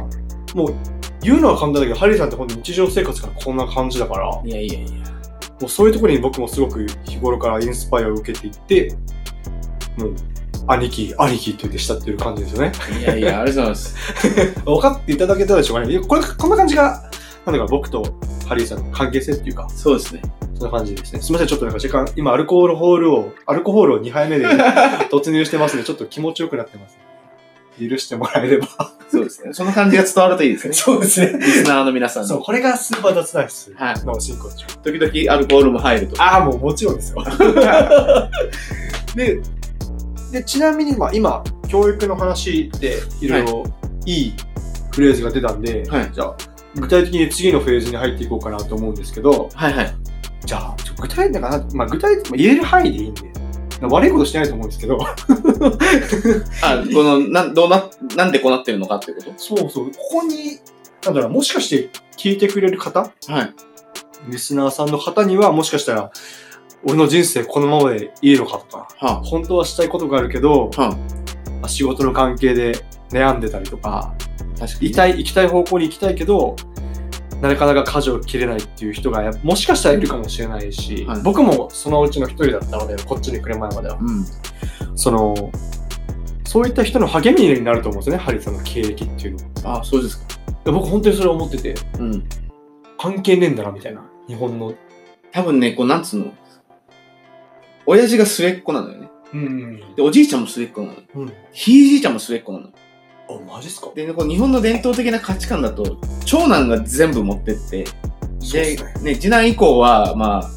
[0.54, 0.76] もう、
[1.22, 4.90] 言うのは簡単だけど、ハリーさんって本当に日常生活からこんな感じだから、もいやいやいや。
[5.62, 8.96] うそういうところに僕もすごく日頃からインスパイアを受けていって、
[9.98, 10.16] もう、
[10.68, 12.72] 兄貴、兄貴って言って慕ってる感じですよね。
[13.00, 13.96] いやいや、ありがとうございます。
[14.66, 16.00] 分かっていただけたでしょうかね。
[16.00, 17.07] これ、こんな感じが、
[17.48, 18.04] なんだか僕と
[18.46, 20.22] ハリーさんの関係性っていうか、そうですね。
[20.54, 21.22] そんな感じですね。
[21.22, 24.46] すみません、ちょっとなんか時間、今アルコールホールを、アルコホールを2杯目で
[25.10, 26.98] 突入してますので、ちょっと気持ちよくなってます。
[27.80, 28.68] 許してもらえれば。
[29.08, 29.54] そうですね。
[29.54, 30.74] その感じが伝わるといいですね。
[30.74, 31.40] そうですね。
[31.40, 34.66] リスナーの皆さんにそう、これがスーパー雑談室はいの進行中。
[34.84, 36.22] 時々アルコールも入ると。
[36.22, 37.24] ああ、もうもちろんですよ。
[39.16, 39.40] で、
[40.34, 43.64] で、ちなみに、まあ今、教育の話でいろいろ
[44.06, 44.34] いい
[44.92, 46.36] フレーズが出たんで、はいじゃあ、
[46.80, 49.96] 具体的に次のフェーズに入っていこうかなと思うんですけど、はいはい。
[50.46, 53.24] じゃあ、ちょ具体的な、まあ具体的、まあ言える範囲でいいんで、
[53.82, 54.98] 悪いことしてないと思うんですけど、
[56.64, 60.60] あ、この、なん、どうな、なんでこうなってるのかっていうこそうそう、ここに、
[61.04, 63.04] なんだろう、もしかして聞いてくれる方？
[63.04, 63.54] とはい。
[64.30, 66.12] リスナーさんの方には、もしかしたら、
[66.84, 70.98] 俺の人生このままでいいのかとか、は本当はしたいことがあるけど、あ、はま
[71.64, 74.88] あ仕事の関係で悩んでたりとか、あ、確かに。
[74.88, 76.56] 行きたい、行きたい方向に行きたいけど、
[77.42, 83.98] なかなか舵を切れないっていう人がやもしかしたらいるかもしれないし、はい僕もそのうちの一人だったので、こっちに来る前までは。
[84.02, 84.26] うん。
[84.96, 85.52] その、
[86.46, 89.82] そういった人の励みになると思うんですよね、ハリーさんの経歴っていうのは。
[89.82, 90.26] あ、そうですか。
[90.66, 92.24] で僕本当にそれ思ってて、うん。
[92.98, 94.04] 関係ねえんだな、みたいな。
[94.28, 94.74] 日本の。
[95.32, 96.34] 多分ね、こう、なんつうの？
[97.86, 99.10] 親父が末っ子なのよね。
[99.34, 99.96] うん。
[99.96, 100.94] で、おじいちゃんも末っ子なの。
[101.16, 101.34] うん。
[101.52, 102.70] ひいじいちゃんも末っ子なの。
[103.30, 103.92] あ、マジっすか？
[103.96, 107.86] で、ね、こう日本の伝統的な価値観だと、長男が全部持ってって、
[108.52, 108.94] で、ね。
[109.04, 110.50] ね、次男以降は、まあ、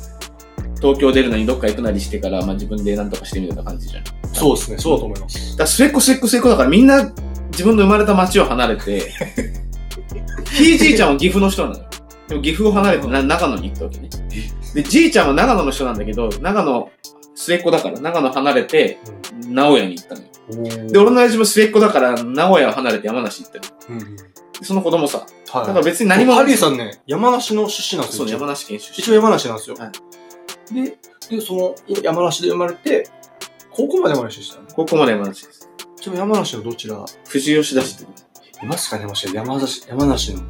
[0.81, 4.05] 東京出るのにどっか行くなりしてから、まあ自分で何とかしてみたいな感じじゃん。
[4.33, 5.59] そうですね、そうだと思います。
[5.59, 7.13] ら末っ子末っ子末っ子だからみんな
[7.51, 9.11] 自分の生まれた町を離れて、
[10.53, 11.85] ひいじいちゃんは岐阜の人なのよ。
[12.29, 14.09] でも岐阜を離れてな長野に行ったわけね。
[14.75, 16.89] で、じいちゃんは長野の人なんだけど、長野、
[17.41, 18.99] 末っ子だから、長野離れて、
[19.47, 20.89] 名古屋に行ったのよ。
[20.89, 23.73] で、俺の親父も末っ子だから、名古屋を離れて山梨行ったのよ。
[23.89, 24.17] うん。
[24.17, 24.25] で
[24.63, 25.67] その子供さ、はい。
[25.67, 28.27] だから別に何もハリーさんね、山梨の出身なんですよ。
[28.27, 28.99] そう、山梨県出身。
[28.99, 29.77] 一応山梨なんですよ。
[29.77, 29.91] はい
[30.73, 30.99] で、
[31.29, 33.09] で、その、山梨で生まれて、
[33.71, 34.67] 高校まで山梨でしたね。
[34.75, 35.69] 高校まで山梨です。
[36.01, 36.97] ちなみに山梨のどちら？
[37.25, 38.65] 富士吉田市って。
[38.65, 40.43] いますかねもし山梨、山梨の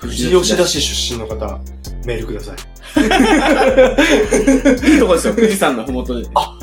[0.00, 1.60] 富士吉田市出身の方、
[2.04, 2.56] メールください。
[4.86, 6.28] いいとこですよ、 富士山のふもとで。
[6.34, 6.58] あ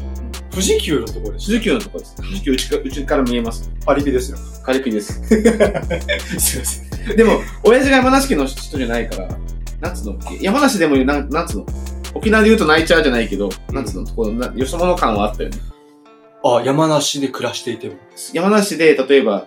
[0.51, 1.45] 富士急のところです。
[1.47, 2.15] 富士急のとこです。
[2.15, 3.69] 富士急うちかうちから見えます。
[3.85, 4.37] パリピですよ。
[4.63, 5.21] カリピです。
[5.25, 7.15] すいません。
[7.15, 9.29] でも、親父が山梨県の人じゃないから、
[9.79, 11.65] なんつうの山梨でもなん、なんつうの
[12.13, 15.57] 沖縄で言うと泣いちゃうじゃないけど、なんつうのこのなよそ者感はあったよね。
[16.43, 17.95] あ、山梨で暮らしていても。
[18.33, 19.45] 山梨で、例えば、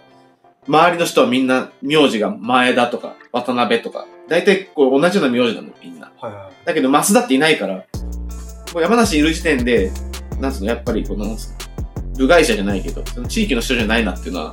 [0.69, 6.13] 周りの人はみんな名字が前田とか渡辺とか、大体こう同じような名字なの、みんな。
[6.21, 7.85] はいはだけど、増田っていないから、
[8.73, 9.91] こう山梨にいる時点で、
[10.41, 11.37] なんつうの、やっぱりこの、
[12.17, 14.51] 部外者じゃないけど、その地域の人じゃないなっていうのは、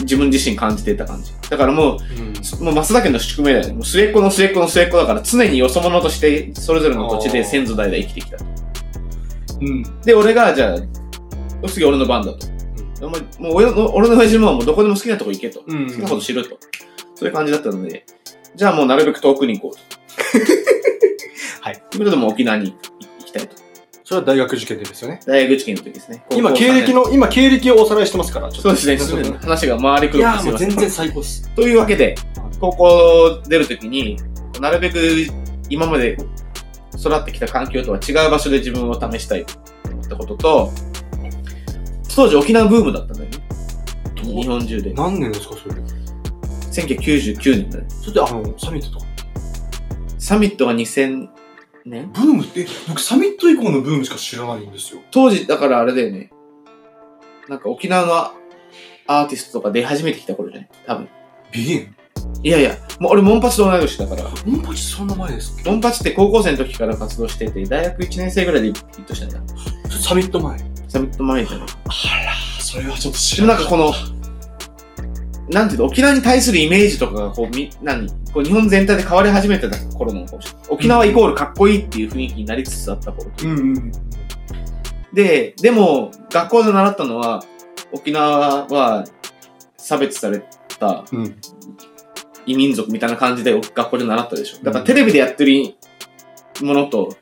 [0.00, 1.32] 自分自身感じていた感じ。
[1.48, 2.62] だからもう、い。
[2.62, 3.72] もう増田家の宿命だよね。
[3.74, 8.38] もう末っ子の末っ子の末っ子だから常によそ者としてそれぞれの土地で先祖代々生きてきた。
[9.60, 9.82] うん。
[10.02, 12.46] で、俺がじゃあ、次俺の番だと。
[13.02, 15.62] お前もう俺の俺の親父ももうどこでも好きなとこ行けと。
[15.66, 15.86] うん。
[15.86, 16.58] 好きなこと知ると。
[17.14, 18.04] そういう感じだったので、
[18.56, 19.89] じゃあもうなるべく遠くに行こうと。
[21.60, 21.82] はい。
[21.90, 23.56] ということでもう沖縄に行きたいと。
[24.04, 25.20] それは大学受験でですよね。
[25.24, 26.24] 大学受験の時ですね。
[26.32, 28.62] 今、経歴の、今、経歴をおさらいしてますから、ちょっと。
[28.62, 30.58] そうですね、話が回りくいやー、るんですよもう。
[30.58, 31.48] 全然最高っす。
[31.54, 32.16] というわけで、
[32.60, 34.16] 高校出るときに、
[34.60, 34.98] なるべく
[35.68, 36.18] 今まで
[36.98, 39.54] 育ってきた環境とは違う場所で自分を試したいと
[39.92, 40.72] 思ったことと、
[42.14, 43.38] 当時沖縄ブームだったんだよね。
[44.22, 44.92] 日本中で。
[44.92, 45.74] 何年ですか、それ。
[46.70, 47.86] 1999年だね。
[48.00, 49.06] それで、あの、サミットとか。
[50.20, 51.28] サミットが2000
[51.86, 52.12] 年？
[52.12, 55.00] ブームって、僕サミット以降のブームしか知らないんですよ。
[55.10, 56.30] 当時、だからあれだよね。
[57.48, 58.14] なんか沖縄の
[59.06, 60.70] アーティストとか出始めてきた頃じゃない？
[60.86, 61.08] 多分。
[61.50, 61.96] ビギン？
[62.42, 64.30] いやいや、もう俺モンパチと同い年だから。
[64.44, 69.54] モンパチそんな前ですっけモンパチって高校生の時から活動してて、大学1年生ぐらいでヒットしたんだ。
[69.90, 70.58] サミット前。
[70.86, 71.66] サミット前じゃない。
[71.66, 73.92] あら、それはちょっと知でもなんかこの、
[75.50, 80.24] なんていうの、沖縄に対するイメージとかがこう、み、何こう日本全体で変わり始めてた頃の。
[80.68, 83.30] 沖縄イコールかっこいいっていう雰囲気になりつつあった頃。
[83.42, 83.92] うんうん。
[85.12, 87.42] で、でも、学校で習ったのは、
[87.92, 89.04] 沖縄は
[89.76, 90.42] 差別され
[90.78, 91.36] たうん。
[92.46, 94.64] 異民族みたいな感じで学校で習ったでしょ。
[94.64, 95.74] だからテレビでやってる
[96.62, 97.16] ものと、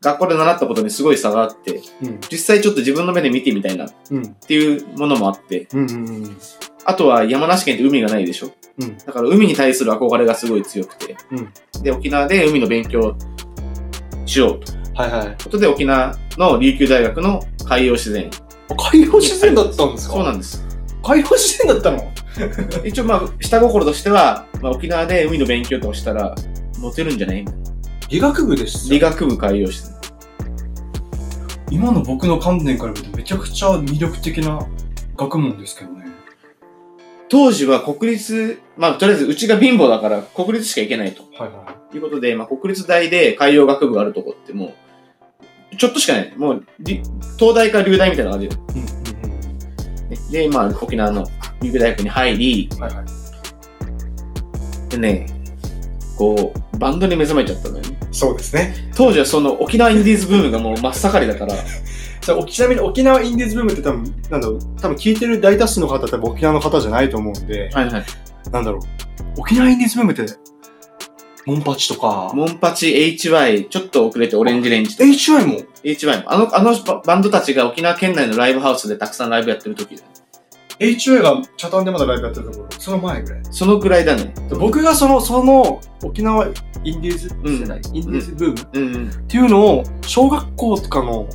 [0.00, 2.20] 学校で習ったことにすごい差があって、うん。
[2.30, 4.34] 実際ちょっと自分の目で見てみたいなっうん。
[4.34, 6.36] ていうものもあって、うんうんうん。
[6.84, 8.52] あとは山梨県って海がないでしょ？
[8.80, 8.96] うん。
[8.98, 11.82] だから海に対する憧れがすごい強くて、うん。
[11.82, 13.16] で、沖縄で海の勉強
[14.26, 15.36] しようとはいはい。
[15.42, 18.30] ことで、沖縄の琉球大学の海洋自然。
[18.90, 20.14] 海洋自然だったんですか？
[20.14, 20.64] そうなんです。
[21.02, 22.12] 海洋自然だったの？
[22.84, 26.34] 一応まあ、下心としては、まあ、沖縄で海の勉強とかしたら、
[26.78, 27.44] モテるんじゃない？
[28.08, 29.96] 理学部です理学部海洋自然。
[31.70, 34.66] 今の僕の観点から見るとめちゃくちゃ魅力的な
[35.16, 35.99] 学問ですけどね。
[37.30, 44.74] 当時は国立、まあ、とりあえずうちが貧乏だから国立しか行けないとはいはいうことで、まあ、国立大で海洋学部があるとこっても
[45.72, 46.32] う、ちょっとしかない。
[46.36, 47.02] もう、り
[47.38, 48.54] 東大か流大みたいな感じで。
[48.54, 48.58] い。
[48.58, 51.24] うんうんねで、まあ、沖縄の
[51.62, 52.80] 琉球大学に入り、うん。
[52.80, 53.04] はいはい。
[54.90, 55.26] でね、
[56.16, 57.99] こう、バンドに目覚めちゃったんだよね。
[58.12, 58.74] そうですね。
[58.96, 61.54] 当時はその沖縄インディーズブームがもう真っ盛りだから、
[62.22, 68.04] そうちなみに沖縄インディーズブームって多分、なんだろう、多分聞いてる大多数の方は多分沖縄の方じゃないと思うんで、はいはい。
[68.50, 70.24] なんだろう、沖縄インディーズブームって、
[71.46, 76.32] モンパチとか、モンパチ、HY、ちょっと遅れてオレンジレンジとか HY も、HY も。
[76.32, 80.08] あの、あのババンドたちが沖縄県内のライブハウスでたくさんライブやってる時だよ
[80.80, 83.42] HY がチャタンでまだライブやってるところ、その前ぐらい。
[83.50, 84.32] そのくらいだね。
[84.58, 86.46] 僕がその、その、沖縄
[86.82, 88.60] インディーズうん世代、インディーズブーム？
[88.60, 89.28] っうんうん。
[89.28, 91.28] ていうのを、小学校とかの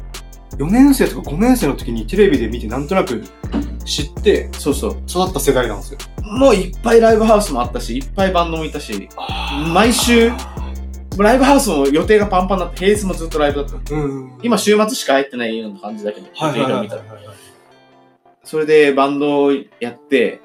[0.58, 3.22] 4年生とか5年生の時にテレビで見てなんとなく
[3.84, 4.92] 知ってそうそう。
[5.08, 6.00] 育った世代なんですよ。
[6.24, 9.10] もういっぱいライブハウスもあったし、いっぱいバンドもいたし、
[9.74, 10.32] 毎週、
[11.20, 13.94] ライブハウスも予定がパンパンになって、平日もずっとライブだった。
[13.96, 14.40] うん。
[14.42, 17.04] 今週末しか入ってないような感じだけど、はいはいはいはい見たら
[18.46, 20.40] それでバンドをやって、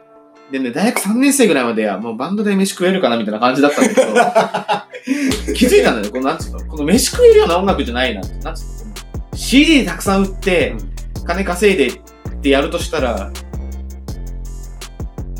[0.50, 4.06] でね、大学3年生ぐらいまではもうバンドで飯食えるかなみたいな感じだったんだけど、
[5.54, 6.08] 気づいたんだよね。
[6.10, 6.64] このなんつうの？
[6.64, 8.36] この飯食えるような音楽じゃないなって。
[8.38, 8.94] なんつうの
[9.36, 10.74] ?CD たくさん売って、
[11.24, 13.30] 金稼いでってやるとしたら、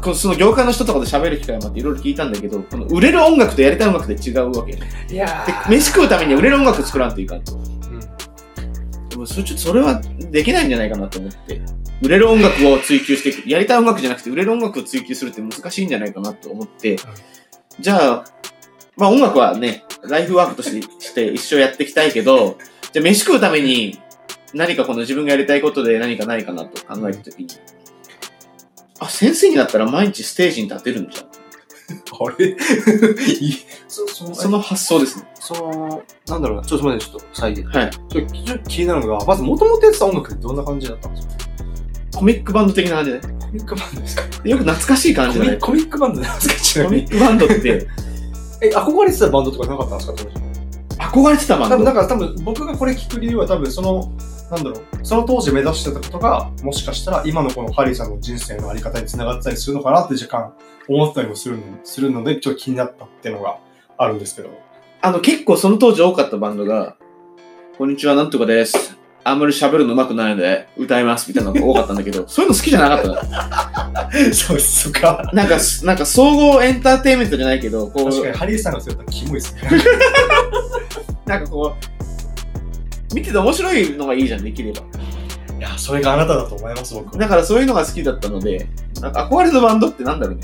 [0.03, 4.73] このその業界の人とかで喋る機会もあっていろいろ聞いたんだけど、この売れる音楽とやりたい音楽って違うわけ。
[5.09, 7.55] で、いや飯食うためには売れる音楽作らんといかんと。
[7.55, 7.70] うん
[9.09, 11.61] でもそれちょっとそれはできないんじゃないかなと思って、
[12.03, 13.49] 売れる音楽を追求していく。
[13.49, 16.97] やりたい音楽じゃなくて売れる音楽を追求するって難しいんじゃないかなと思って、
[17.79, 18.25] じゃあ、
[18.97, 22.57] まあ音楽はね、ライフワークとしてして一生やっていきたいけど、
[22.93, 23.99] じゃあ飯食うために
[24.55, 27.49] 何かこの自分がやりたいことで何かないかなと考えたときに、
[28.99, 31.27] あ、先生になったら毎日ステージに立てるんじゃん。
[31.27, 32.57] あれ？
[33.89, 35.25] そそのその発想ですね。
[35.35, 37.65] その、なんだろうな、ちょっと待って、ちょっと再現。
[37.77, 37.91] はい。
[37.91, 41.35] ちょっと気になるのが、まず元々やってた音楽ってどんな感じだったんですか？
[42.14, 43.20] コミックバンド的な感じで。
[43.20, 44.23] コミックバンドですか？
[44.49, 46.90] よく懐かしい感じコミじゃないコミックバンドなんですかちなコ。
[46.90, 47.87] ミックバンドって
[48.62, 50.31] え、憧れてたバンドとかなかったんですか当時？
[50.99, 51.96] 憧れてたバン多分、だド。
[51.96, 54.12] から多分僕がこれ聞く理由は多分その、
[54.51, 60.53] なんだろう、その当時目指してたことが、もしかしたら今のこのハリーさんの人生のあり方につながってたりするのかなって若干
[60.88, 63.57] 思ったりもするのするので、ちょっと気になったっていうのが
[63.96, 64.51] あるんですけど。
[65.03, 66.96] あの、結構その当時多かったバンドが、
[67.79, 68.99] こんにちは、なんとかです。
[69.31, 74.33] あんまり喋るの上手くないので、歌います、みたいなのが多かったんだけど、 そういうの好きじゃなかったの？
[74.35, 75.31] そうです、か。
[75.33, 79.62] なんか、なんか総合エンターテインメントじゃないけど、こう、確かにハリーさんがそうやったらキモいですね。
[81.27, 81.75] なんかこ
[83.11, 84.81] う、見てて面白いのがいいじゃん、できれば。
[85.59, 87.19] いや、それがあなただと思います、僕は。
[87.19, 88.66] だからそういうのが好きだったので、
[89.01, 90.43] なんか憧れのバンドってなんだろうね。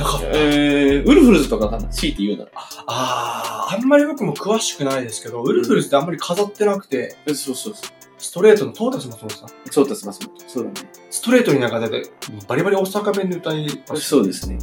[0.00, 0.26] なかった。
[0.32, 1.88] えー、ウルフルズとかかな？
[1.88, 2.50] 強いて言うなら。
[2.86, 7.90] あー、あんまり僕も詳しくないですけど、ウルフルズってあんまり飾ってなくて、えそうそうそう。
[8.18, 9.48] ストレートのトータスもそうですか？
[9.70, 10.20] そうです、ます。
[10.46, 10.90] そうだね。
[11.10, 12.10] ストレートになんか出て、
[12.46, 13.96] バリバリ大阪弁で歌いました。
[13.96, 14.58] そうですね。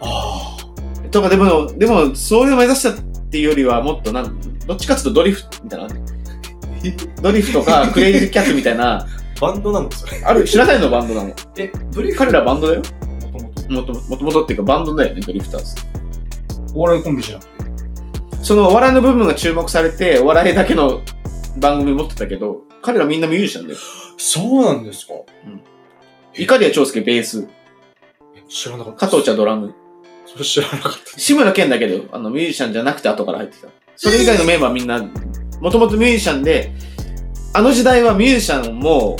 [0.00, 0.56] あ
[1.10, 2.94] とか、でも、でも、そういうの目指したっ
[3.30, 5.88] ていうよりは、もっとなん、どっちかっていうとドリフみたいな。
[7.20, 10.22] ドリフとか、クレイジーキャッツみたいな、ー、 バンドなのそれ。
[10.24, 10.88] ある、知らないの？
[10.88, 11.34] バンドなの。
[11.58, 12.82] え、ドリフ彼らバンドだよ。
[13.72, 14.44] もともと。
[14.44, 15.74] っていうかバンドだよね、ドリフターズ。
[16.74, 17.52] お笑いコンビじゃなくて。
[18.42, 21.02] そのお笑いの部分が注目されて、お笑いだけの
[21.58, 23.78] 番組持ってたけど、彼らみんなミュージシャンだよ。
[24.16, 25.14] そうなんですか
[26.34, 27.46] イカリア長介ベース、
[28.48, 29.06] 知らなかった。
[29.06, 29.74] 加藤茶ドラム、
[30.26, 31.18] それ知らなかった。
[31.18, 33.68] 志村けんだけど、あの、ミュージシャンじゃなくて後から入ってきた。
[33.96, 35.02] それ以外のメンバーみんな、
[35.60, 36.72] もともとミュージシャンで、
[37.52, 39.16] あの時代はミュージシャンも、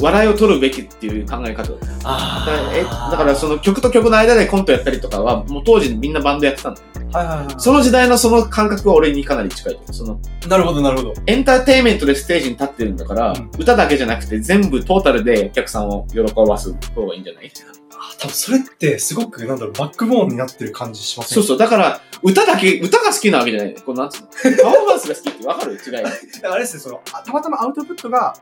[0.00, 1.78] 笑いを取るべきっていう考え方だ。
[1.78, 6.76] だあからえだからその曲と曲の間でコントやったりとかは、もう当時みんなバンドやってたの。
[7.12, 7.54] はいはいはい。
[7.58, 9.78] その時代のその感覚は俺にかなり近い。
[9.90, 11.14] その、なるほどなるほど。
[11.26, 17.52] エンターテインメントでステージに立ってるんだから、うん歌だけじゃなくて全部トータルでお客さんを喜ばす方がいいんじゃない？
[17.92, 21.36] あ多分それってすごく、なんだろう、バックボーンになってる感じしません？
[21.36, 21.58] そうそう。
[21.58, 23.80] だから、歌だけ、歌が好きなわけじゃないね。
[23.84, 24.28] このなんつうの？
[24.62, 25.72] パフォーマンスが好きってわかる？
[25.74, 25.96] 違い
[26.46, 28.34] あれですね、その、あたまたまアウトプットが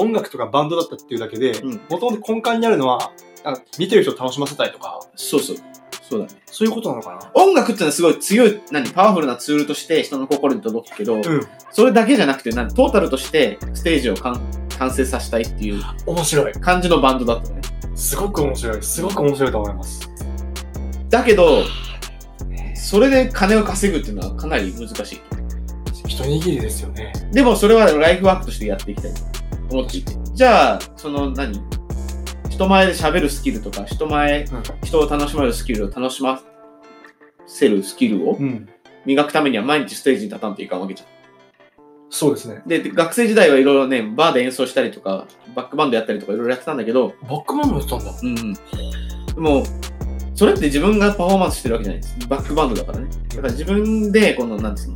[0.00, 3.12] 音楽とかバンドだったっていうだけでうん、もともと根幹にあるのは、
[3.44, 5.56] あ見てる人を楽しませたいとか、そうそう。
[6.08, 6.40] そうだね。
[6.46, 7.30] そういうことなのかな？
[7.34, 11.22] 音楽ってのはすごい強い、何、パワフルなツールとして人の心に届くけど、うん。
[11.70, 14.40] それだけじゃなくて、何、トータルとしてステージを完
[14.78, 16.52] 完成させたいっていう面白い。
[16.54, 17.60] 感じのバンドだったね。
[17.94, 18.82] すごく面白い。
[18.82, 20.10] すごく面白いと思います。
[21.08, 21.62] だけど、
[22.74, 25.20] それで金を稼ぐっていうのはかなり難しい。
[26.08, 27.12] 一握りですよね。
[27.30, 29.20] でもそれはライフワークとしてやっていきたいと
[29.70, 30.14] 思っていて。
[30.34, 31.60] じゃあ、その何？
[32.48, 36.42] 人前で喋るスキルとか、人前、うん人を楽しまるスキルを楽しま
[37.46, 38.68] せるスキルをうん。
[39.06, 41.06] 磨くためには毎日ステージに立たんといかんわけじゃ
[42.10, 42.62] そうですね。
[42.66, 42.68] ん。
[42.68, 48.12] で、で学生時代はいろいろね、バーで演奏したりとか、バックバンドやったりとかいろいろやってたんだけど、バックバンドやってたんだ。
[48.22, 48.54] うんうん。
[48.54, 48.60] で
[49.40, 49.62] も、
[50.34, 52.28] それって自分がパフォーマンスしてるわけじゃないです。
[52.28, 53.08] バックバンドだからね。
[53.28, 54.94] だから自分で、この、なんつうの、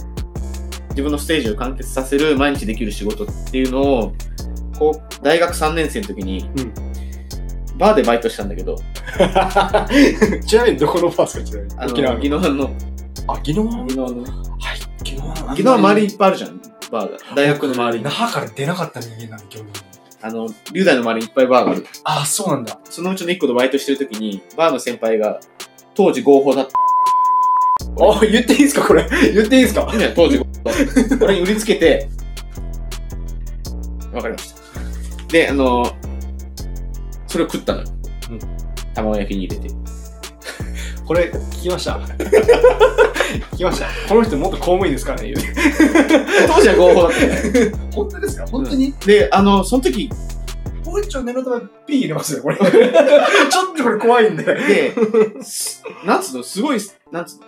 [0.90, 4.12] 自分のステージを完結させる毎日できる仕事っていうのを、
[4.78, 6.74] こう、大学3年生の時に、うん
[7.76, 8.76] バーでバイトしたんだけど、
[10.46, 11.76] ちなみにどこのバーですかちなみに？
[11.80, 12.70] あの、沖縄宜野湾の、
[13.26, 13.84] あ、宜野湾？
[13.86, 14.78] 宜野湾のね、はい。
[15.12, 15.54] 宜野湾。
[15.56, 17.18] 宜野湾周りいっぱいあるじゃん、バーが。
[17.34, 18.10] 大学の周りに那。
[18.10, 19.82] 覇から出なかった人間なんで、基本的に。
[20.22, 21.86] あの、龍大の周りにいっぱいバーがある。
[22.04, 22.78] あ、そうなんだ。
[22.88, 25.40] そのうちの1個でバイトしてる時に、バーの先輩が、
[25.96, 26.72] 当時合法だった。
[28.04, 29.04] あ、言っていいですかこれ？
[29.32, 29.92] 言っていいですか？
[30.14, 31.24] 当時合法だった。
[31.24, 32.08] 俺に売りつけて、
[34.12, 34.53] わかりました。
[35.34, 35.84] で、あの、
[37.26, 37.88] それを食ったのよ。
[38.30, 38.38] うん
[38.94, 39.74] 卵焼きに入れて。
[41.04, 41.98] これ、聞きました。
[43.54, 43.88] 聞きました。
[44.08, 45.52] この人もっと公務員ですからね、言うて
[46.46, 47.72] 当時は合法だったよ。
[47.92, 48.46] 本当ですか？
[48.46, 50.08] 本当に、で、あの、その時、
[50.84, 52.56] もう一丁念のため P 入れますよ、これ。
[52.56, 52.70] ちょっ
[53.76, 54.44] とこれ怖いんで。
[54.44, 54.94] で、
[55.42, 56.78] すなんつうの、すごい、
[57.10, 57.46] なんつうの、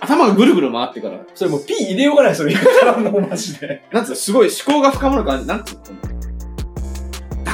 [0.00, 3.82] 頭がぐるぐる回ってから、それもう P 入れようがない、それもうマジで。
[3.92, 6.15] なんつうの、すごい思考が深まる感じ、なんつうの、た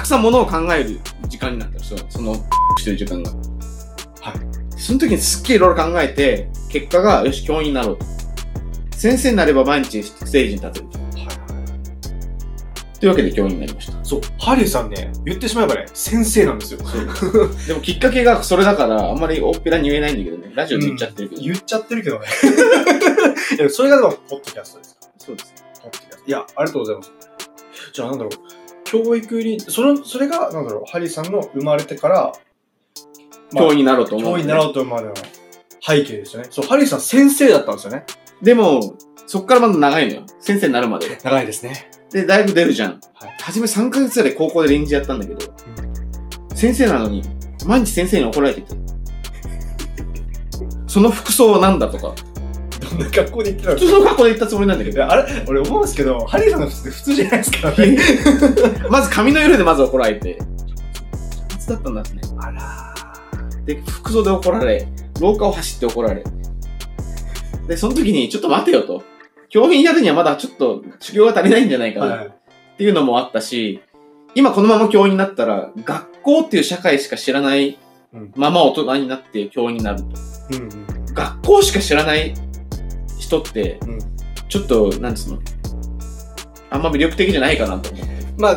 [0.02, 2.34] くさんものを考える時間になったら、その、その、
[2.78, 3.30] してる時間が。
[3.30, 4.80] はい。
[4.80, 8.06] その時にすっげえいろいろ考えて、結果が、よし、教員になろうと。
[8.96, 10.86] 先生になれば毎日ステージに立てる。
[10.86, 11.02] っ
[13.02, 14.04] というわけで教員になりました。
[14.04, 16.78] そう、ハリーさんね、言ってしまえばね、先生なんですよ。
[17.66, 20.52] でもきっかけがそれだから、あんまり大っぺらに言えないんだけどね。
[20.54, 21.42] ラジオで言っちゃってるけど。
[21.42, 22.26] 言っちゃってるけどね。
[23.58, 25.54] いやそれがでも、ポッドキャストですかそうです。
[25.82, 26.24] ポッドキャスト。
[26.28, 27.12] いや、ありがとうございます。
[27.92, 28.61] じゃあ、なんだろう。
[28.92, 32.32] 教育に、その、それが、なんだろう、ハリーさんの生まれてから、
[33.52, 35.14] まあ教員になろうと思う、教員になろうと思うまでの
[35.80, 36.48] 背景ですよね。
[36.50, 38.04] そう、ハリーさん先生だったんですよね。
[38.42, 40.22] でも、そっからまだ長いのよ。
[40.40, 41.18] 先生になるまで。
[41.22, 41.90] 長いですね。
[42.10, 43.00] で、だいぶ出るじゃん。
[43.14, 45.40] はい初め3ヶ月ぐらい高校で臨時やったんだけど、
[46.54, 47.22] 先生なのに、
[47.64, 48.74] 毎日先生に怒られてて。
[50.86, 52.14] その服装は何だとか。
[52.92, 55.10] どんな学校で行ってたん普通の学校で言ったつもりなんだけど。
[55.10, 57.98] あれ、俺思うんですけど、ハリーさんの普通って普通じゃないですからね。
[58.90, 60.38] まず髪の色でまず怒られて。
[61.58, 62.20] 茶髪だったんだってね。
[62.38, 62.94] あら
[63.64, 64.88] で、服装で怒られ、
[65.20, 66.24] 廊下を走って怒られ。
[67.68, 69.02] で、その時に、ちょっと待てよと。
[69.48, 72.06] 教員やるにはまだちょっと修行が足りないんじゃないかな。
[72.06, 72.26] はい。
[72.26, 72.30] っ
[72.78, 73.80] ていうのもあったし、
[74.34, 77.78] 今このまま教員になったら、学校っていう社会しか知らない
[78.14, 80.06] うんまま大人になって教員になると。
[80.50, 81.14] うんうん。
[81.14, 82.34] 学校しか知らない
[83.32, 83.98] 人って、うん
[84.48, 85.38] ちょっと、なんつうの、
[86.68, 88.12] あんま魅力的じゃないかなと思って。
[88.36, 88.56] まあ、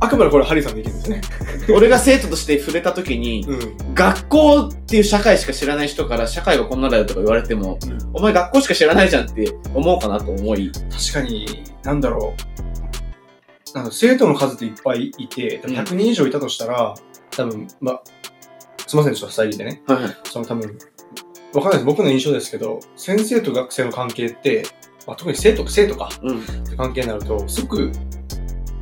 [0.00, 1.20] あくまでこれハリーさんの意見ですね。
[1.72, 3.94] 俺が生徒として触れた時に、うん。
[3.94, 12.34] 学校っていう社会しか知らない人から社会はこんなだよとか言われても、うんお前学校しか知らないじゃんって思うかなと思い、確かに、なんだろ
[13.72, 13.76] う。
[13.76, 16.94] なんか生徒の数っていっぱいいて、多分100人以上いたとしたら、
[17.30, 18.02] 多分、まあ、
[18.84, 19.82] すいません、ちょっと遮りでね。
[19.86, 20.16] はいはい。
[20.24, 20.76] その多分、
[21.54, 21.84] わかんないです。
[21.84, 24.64] 僕の印象ですけど、先生と学生の関係って、
[25.06, 26.40] まあ、特に生徒、生徒か、うん。
[26.40, 27.92] って関係になると、すごく、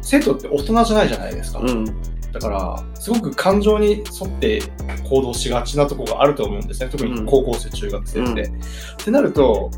[0.02, 1.60] 生徒って大人じゃないじゃないですか。
[1.60, 1.84] うん。
[2.32, 4.60] だから、すごく感情に沿って
[5.08, 6.88] 行動しがちなところがあると思うんですね。
[6.90, 8.42] 特に高校生、中学生って。
[8.42, 9.70] うってなると、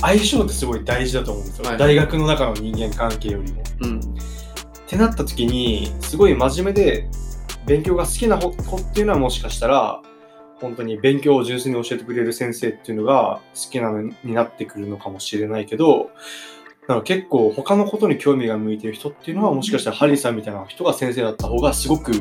[0.00, 1.68] 相性ってすごい大事だと思うんですよ。
[1.68, 3.62] はい大学の中の人間関係よりも。
[3.82, 4.00] うん。
[4.00, 4.02] っ
[4.86, 7.10] てなった時に、すごい真面目で
[7.66, 10.00] 勉強が好きな子子っていうのはもしかしたら、
[10.60, 16.10] 本当に勉強を純粋に教えてくれる先生っていうのが好きなのになってくるのかもしれないけど、
[16.88, 22.12] なんか結構他のことに興味が向いてる人っていうのはもしかしたらハリーさんみたいな人が先生だった方がすごく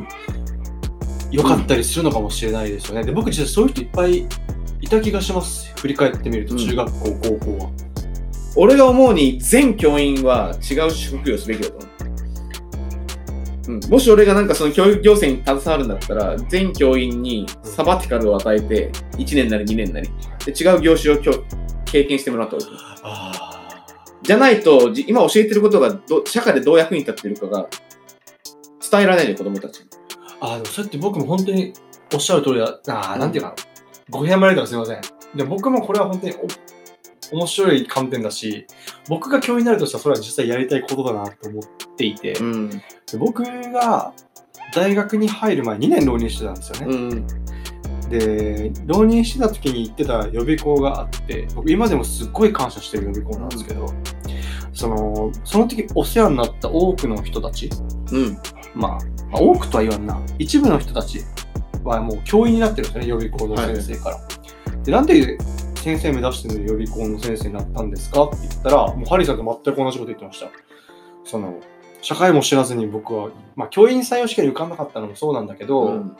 [1.31, 3.03] 良かったりするのかもしれないですよね。
[3.03, 4.27] で、僕実はそういう人いっぱい
[4.81, 5.73] いた気がします。
[5.77, 7.05] 振り返ってみるとうん中学校、
[7.39, 7.71] 高校は。
[8.55, 11.89] 俺が思うに全教員は違う職業をすべきだと思う。
[13.67, 20.09] うん、もし俺がなんかその教育行政に携わるんだったら、全教員にサバティカルを与えて、1年なり2年なり、
[20.45, 21.43] で違う業種をきょ
[21.85, 23.85] 経験してもらった方がいいあ
[24.23, 27.67] じゃないと、じ今教えてることがど社会でどう役に立ってるかが
[28.89, 29.85] 伝えられないで子供たちに。
[30.39, 31.73] あー、でもそうやって僕も本当に
[32.13, 32.79] おっしゃる通りだ。
[32.87, 33.55] あーなんていうかな。
[34.09, 35.01] ご部屋まれたらすみません。
[35.35, 36.47] で僕もこれは本当にお
[37.31, 38.67] 面白い観点だし、
[39.09, 41.63] 僕が教員になるとしたらそれは実際やりたいことだなと思っ
[41.95, 42.69] ていて、うん。
[42.69, 42.81] で
[43.17, 44.13] 僕が
[44.73, 46.95] 大学に入る前2年浪人してたんですよね。
[46.95, 47.27] うん。
[48.09, 53.87] で、浪人してた時に行ってた予備校があって、僕今でもすっごい感謝してる予備校なんですけど、
[54.73, 57.69] その、その時お世話になった多くの人たち、
[58.11, 58.37] うん。
[58.75, 58.99] まあ、
[59.31, 61.21] まあ多くとは言わんな、一部の人たち
[61.83, 64.19] はもう教員になってるんですよね、予備校の先生から。
[64.83, 65.37] で、なんで
[65.77, 68.23] 先生目指してる予備校の先生になったんですか？
[68.23, 70.47] って言ったら、もうハリーさんと全く同じこと言ってました。
[71.23, 71.59] その、
[72.01, 76.17] 社会も知らずに僕は、まあ、教員採用試験に受かんなかったのもそうなんだけど、うん。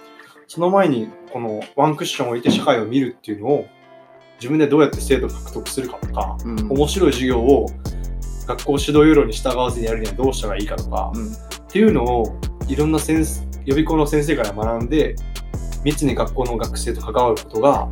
[0.48, 3.68] その前にこのワンクッションを置いて社会を見るっていうのを
[4.40, 6.70] 自分でどうやって生徒を獲得するかとか、うん。
[6.70, 7.68] 面白い授業を
[8.48, 11.32] 学校指導要領に従わずにやるにはどうしたらいいかとか、うん。
[11.34, 11.36] っ
[11.68, 15.16] ていうのをいろんな先生予備校の先生から学んで
[15.84, 17.90] 密に学校の学生と関わることが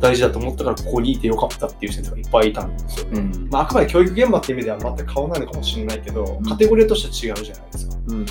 [0.00, 3.20] 大事だと思ったからここにいてよかったっていう先生がいっぱいいたんですよね。
[3.20, 7.96] うんまあ、あくまで教育現場っていう意味では全く変わらないのかもしれないけど、んカテゴリーとしては違うじゃないですか。
[8.08, 8.26] うん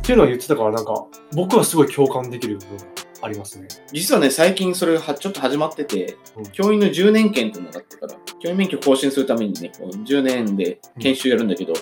[0.00, 2.84] っていうのは言ってたからなんか僕はすごい共感できる部分が
[3.22, 3.68] ありますね。
[3.92, 11.76] 実はね、最近それがはちょっと始まってて、うん教員の10年券っていうのがあってから、教員免許更新するためにね、こう10年で研修やるんだけど、ん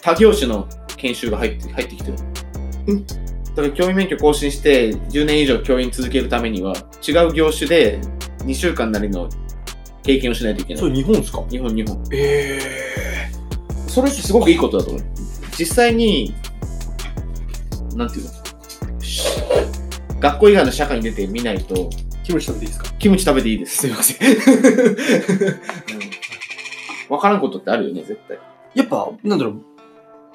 [0.00, 0.66] 他業種の
[0.96, 2.16] 研修が入って入ってきてる。
[2.86, 3.06] うん
[3.58, 6.74] だから教員免許更新して10年以上教員続けるためには、
[7.06, 8.00] 違う業種で
[8.48, 9.28] 2週間なりの
[10.02, 10.80] 経験をしないといけない。
[10.80, 11.44] それ日本ですか？
[11.50, 12.02] 日本、日本。
[12.12, 12.58] え
[13.86, 15.02] それってすごくいいことだと思う。
[15.58, 16.34] 実際に、
[17.94, 19.00] なんていうの？
[19.00, 19.42] し
[20.18, 22.90] 学校以外の社会に出てみないと、ー、キムチ食べていいですか？
[22.98, 23.76] キムチ食べていいです。
[23.78, 24.16] すいません。
[24.28, 24.36] うん
[27.08, 28.38] わからんことってあるよね、絶対。
[28.74, 29.62] やっぱ、なんだろう、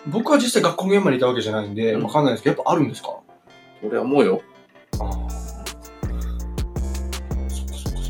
[0.08, 3.20] 僕は実際学校現場にいたわけじゃないんで、うんわかんないですけど、やっぱあるんですか？
[3.84, 4.42] 俺は思うよ。
[5.00, 5.43] ああ。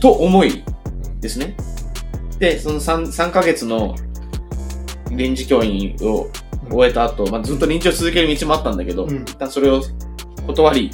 [0.04, 0.62] と思い
[1.22, 1.56] ですね。
[2.38, 3.95] で、その 3, 3ヶ月の
[5.10, 6.28] 臨時教員を
[6.70, 9.82] 終えた後、まあ、ずっと臨時を続ける道もあったんだけど、うん一旦それを
[10.45, 10.91] 断り、ん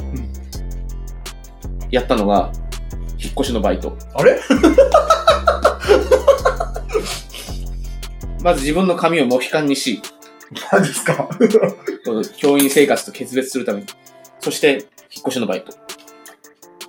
[1.89, 2.51] やったのが、
[3.17, 3.97] 引っ越しのバイト。
[4.13, 4.39] あれ？
[8.43, 10.03] まず自分の髪をモヒカンにし、
[10.71, 11.27] 何ですか？
[12.37, 13.87] 教員生活と決別するために。
[14.39, 14.81] そして、引っ
[15.27, 15.73] 越しのバイト。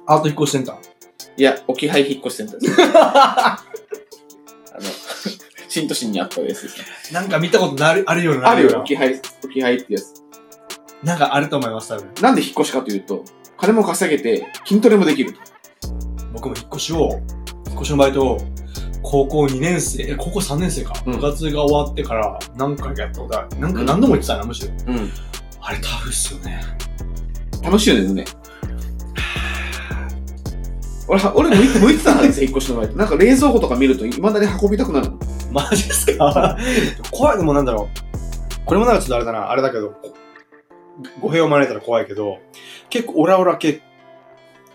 [0.07, 0.90] アート引っ越しセンター。
[1.41, 2.77] いや、置き配引っ越しセンターです。
[2.93, 3.65] あ
[4.75, 4.83] の、
[5.71, 6.85] 新都心にあったやつですね。
[7.13, 8.51] なんか見たことなるあるような。
[8.51, 10.13] あるよ、な置き配、置き配ってやつ。
[11.03, 12.11] なんかあると思います、多分。
[12.21, 13.25] なんで引っ越しかというと、
[13.57, 15.35] 金も稼げて、筋トレもできる。
[16.35, 17.23] 僕も引っ越しを、
[17.69, 18.39] 引っ越しのバイトを、
[19.01, 20.93] 高校2年生、え、高校3年生か。
[21.07, 23.59] うん部活が終わってから何回かやったことある。
[23.59, 24.69] なんか何度も言ってたな、むしろ。
[24.89, 25.11] うん。
[25.63, 26.61] あれタフっすよね。
[27.63, 28.25] 楽しいよね、ね。
[31.11, 32.97] 俺は、俺向いて向いてたんですよ、引っ越しのバイト。
[32.97, 35.19] なんか冷蔵庫とか見ると、未だに運びたくなるの。
[35.51, 36.57] マジですか？
[37.11, 38.65] 怖いのもなんだろう。
[38.65, 40.15] これもなんかちょっとあれだな、あれだけど、こ
[41.21, 42.39] 語弊を招いたら怖いけど、
[42.91, 43.81] 結構オラオラ系、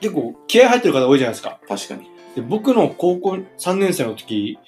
[0.02, 1.60] 結構気合入ってる方多いじゃないですか。
[1.70, 2.10] 確かに。
[2.36, 4.60] で僕の高校3年生の時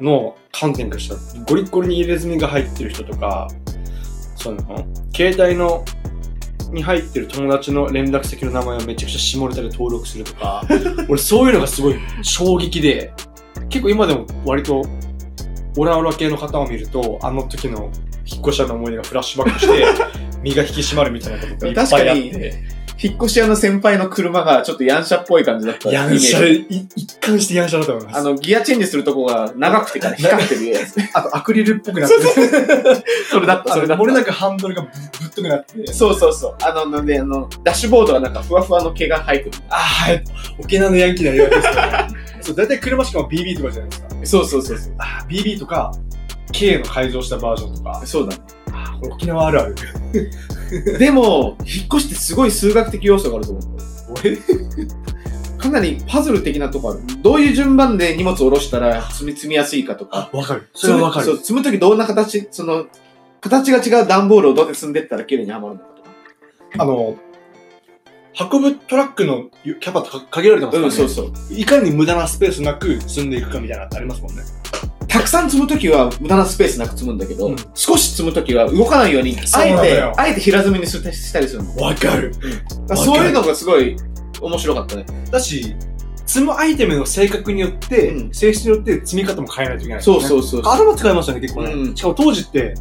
[0.00, 3.46] の観点からしたら、ゴリッゴリに入れ墨が入ってる人とか、
[4.34, 4.58] その、
[5.14, 5.84] 携帯の、
[6.72, 10.62] に入ってる友達の連絡先の名前をめちゃくちゃ下ネタで登録するとか、
[11.08, 13.12] 俺そういうのがすごい衝撃で、
[13.68, 14.82] 結構今でも割と、
[15.76, 17.90] オラオラ系の方を見ると、あの時の
[18.26, 19.86] 引っ越し屋の思い出がフラッシュバックして、
[20.42, 22.79] 身が引き締まるみたいなことがいっぱいあって。
[23.02, 25.90] 引っ越し屋の先輩の車がちょっとヤンシャっぽい感じだった。
[25.90, 28.18] ヤンシャ一貫してヤンシャだと思います。
[28.18, 30.96] あの、ギアチェンジするとこが長くてから光ってるやつ。
[31.14, 32.22] あとアクリルっぽくなってる。
[33.30, 34.02] それだった、それだった。
[34.02, 35.92] 漏れなくハンドルがぶぶっとくなって。
[35.92, 36.56] そうそうそう。
[36.62, 39.50] あの、なんで、あの、ダッシュボードがなんかふわふわの毛が生えてる。
[39.70, 40.24] ああ、はい。
[40.58, 42.08] 沖縄のヤンキーな言われですから。
[42.42, 44.08] そう、大体車しかも BB とかじゃないですか。
[44.24, 44.94] そうそうそうそう。
[44.98, 45.90] ああ、BB とか、
[46.52, 48.02] K の改造したバージョンとか。
[48.04, 48.42] そうだね。
[49.02, 49.74] 沖縄あるある。
[50.98, 53.64] でも、引っ越しってすごい数学的要素があると思う。
[54.20, 54.38] 俺
[55.58, 57.00] かなりパズル的なとこある。
[57.22, 60.30] どういう順番で荷物を下ろしたら積み積みやすいかとか。
[60.32, 60.68] あ、わかる。
[60.74, 61.36] それはわかる。
[61.36, 62.86] 積むときどんな形、その、
[63.40, 66.08] 形が違う段ボールをどうやって積んでったら綺麗にはまるのかとか。
[66.78, 67.16] あの、
[68.52, 70.86] 運ぶトラックのキャパって限られてますからね。
[70.86, 71.32] うん、そうそう。
[71.50, 74.42] いかに無駄なスペースなく積んでいくかみたいなのってありますもんね。
[75.10, 81.76] たくさん積むときは無駄なスペースなく積むんだけど、うん少し積むときは動かないように、あえてあえて平積みにしたしたりするの。
[81.76, 82.32] わかる。
[82.88, 83.96] らそういうのがすごい
[84.40, 85.04] 面白かったね。
[85.30, 85.74] だし、
[86.26, 90.62] 積むアイテムの性格によって、うん性質によって積み方も変えないといけない、そうそうそう。
[90.64, 91.72] 頭使いましたね、結構ね。
[91.72, 92.74] うんしかも当時って、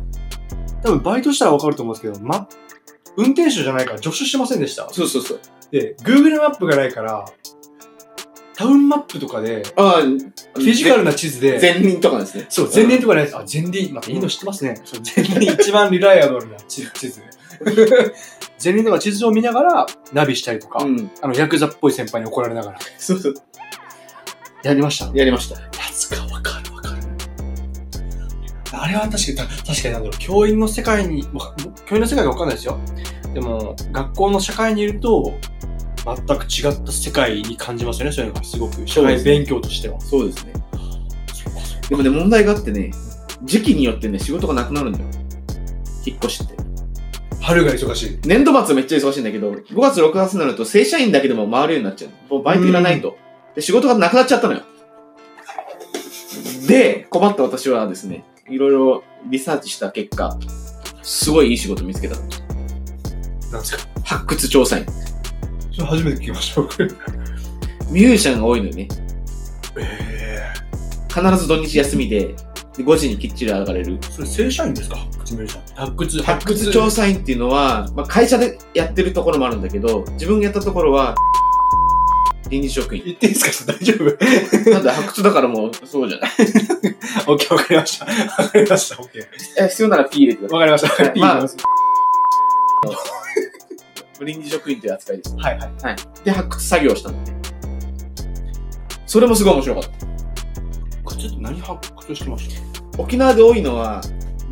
[0.84, 2.47] 多分バイトしたらわかると思うんですけど、ま、
[3.17, 4.88] 運転手じゃないから助手してませんでした。
[4.91, 5.39] そうそうそう。
[5.71, 7.25] で、Google マップがないから、
[8.60, 12.45] タウンマップとかで、ああ、フィジカルな地図で、前輪とかですね。
[12.49, 13.38] そう、前輪とかないです。
[13.38, 14.76] あ、前輪、またいいの知ってますね。
[15.16, 17.26] 前輪一番リライアブルな地地図で。
[18.62, 21.10] 前輪とか地図を見ながらナビしたりとか、うん。
[21.22, 23.34] あの、ヤクザっぽい先輩に怒られながら、そうそう。
[24.64, 25.10] やりました？
[25.18, 25.55] やりました。
[25.62, 26.95] やつか、わかるわかる。
[28.74, 31.55] あれは確かに、た確かになんだろう、教員の世界に、わ
[31.86, 32.78] 教員の世界がわかんないですよ。
[33.34, 35.34] でも、学校の社会にいると、
[36.16, 38.88] 全く違った世界に感じますよね、そういうのがすごく。
[38.88, 39.99] 社会勉強としては。
[40.01, 40.53] そうですね。
[41.89, 42.91] でもね、問題があってね、
[43.43, 45.05] 時期によってね、仕事がなくなるんだよ。
[46.05, 46.53] 引っ越しって。
[47.41, 48.20] 春が忙しい。
[48.26, 52.34] 年度末めっちゃ忙しいんだけど、5月、6月になると正社員だけでも回るようになっちゃう。
[52.34, 53.18] もうバイトいらないと。
[53.55, 54.62] で、仕事がなくなっちゃったのよ。
[56.68, 60.38] で、困った私はですね、いろいろリサーチした結果、
[61.01, 62.22] すごいいい仕事見つけたの。
[62.22, 63.84] なんですか？
[64.03, 64.86] 発掘調査員。
[65.80, 66.84] それ初めて聞きました、僕。
[67.91, 68.88] ミュージシャンが多いのよね。
[69.77, 70.53] え
[71.07, 72.36] 必ず土日休みで、
[72.77, 73.97] で5時にきっちり上がれる。
[74.11, 74.97] それ正社員ですか？
[74.97, 75.75] 発掘ミュージシャン。
[75.75, 81.15] 発掘、発掘調査員っていうのは、まあ、会社でやってるところもあるんだけど、自分がやったところは、
[82.49, 83.03] 臨時職員。
[83.05, 83.73] 言っていいですか？
[83.80, 84.69] 大丈夫？
[84.71, 86.32] なんで発掘だからもう、そうじゃない。
[87.27, 88.05] オッケー、わかりました。
[88.05, 89.23] わかりました、オッケー。
[89.65, 91.03] え必要なら P 入れてくださわかりました。
[91.03, 91.59] はいまあいいですい。
[94.26, 95.36] 臨時職員という扱いです。
[95.36, 95.95] はいはい。
[96.24, 97.36] で、発掘作業をしたのね。
[99.05, 99.89] それもすごい面白かった。
[101.03, 103.01] これちょっと何発掘してました？
[103.01, 104.01] 沖縄で多いのは、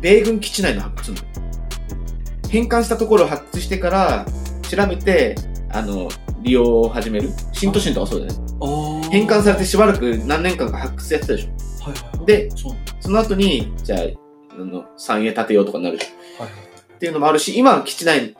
[0.00, 2.48] 米軍基地内の発掘なの。
[2.48, 4.26] 返還したところを発掘してから、
[4.62, 5.36] 調べて、
[5.70, 6.08] あの、
[6.42, 7.30] 利用を始める。
[7.52, 8.38] 新都心とかそうだよね。
[8.60, 11.48] あ返還されてしばらく何年間か発掘やってたでしょ。
[11.84, 12.26] はいはいはい。
[12.26, 14.00] で、そうその後に、じゃあ、
[14.60, 16.06] あの、産営建てようとかになるし。
[16.38, 18.36] はいはいっていうのもあるし、今は基地内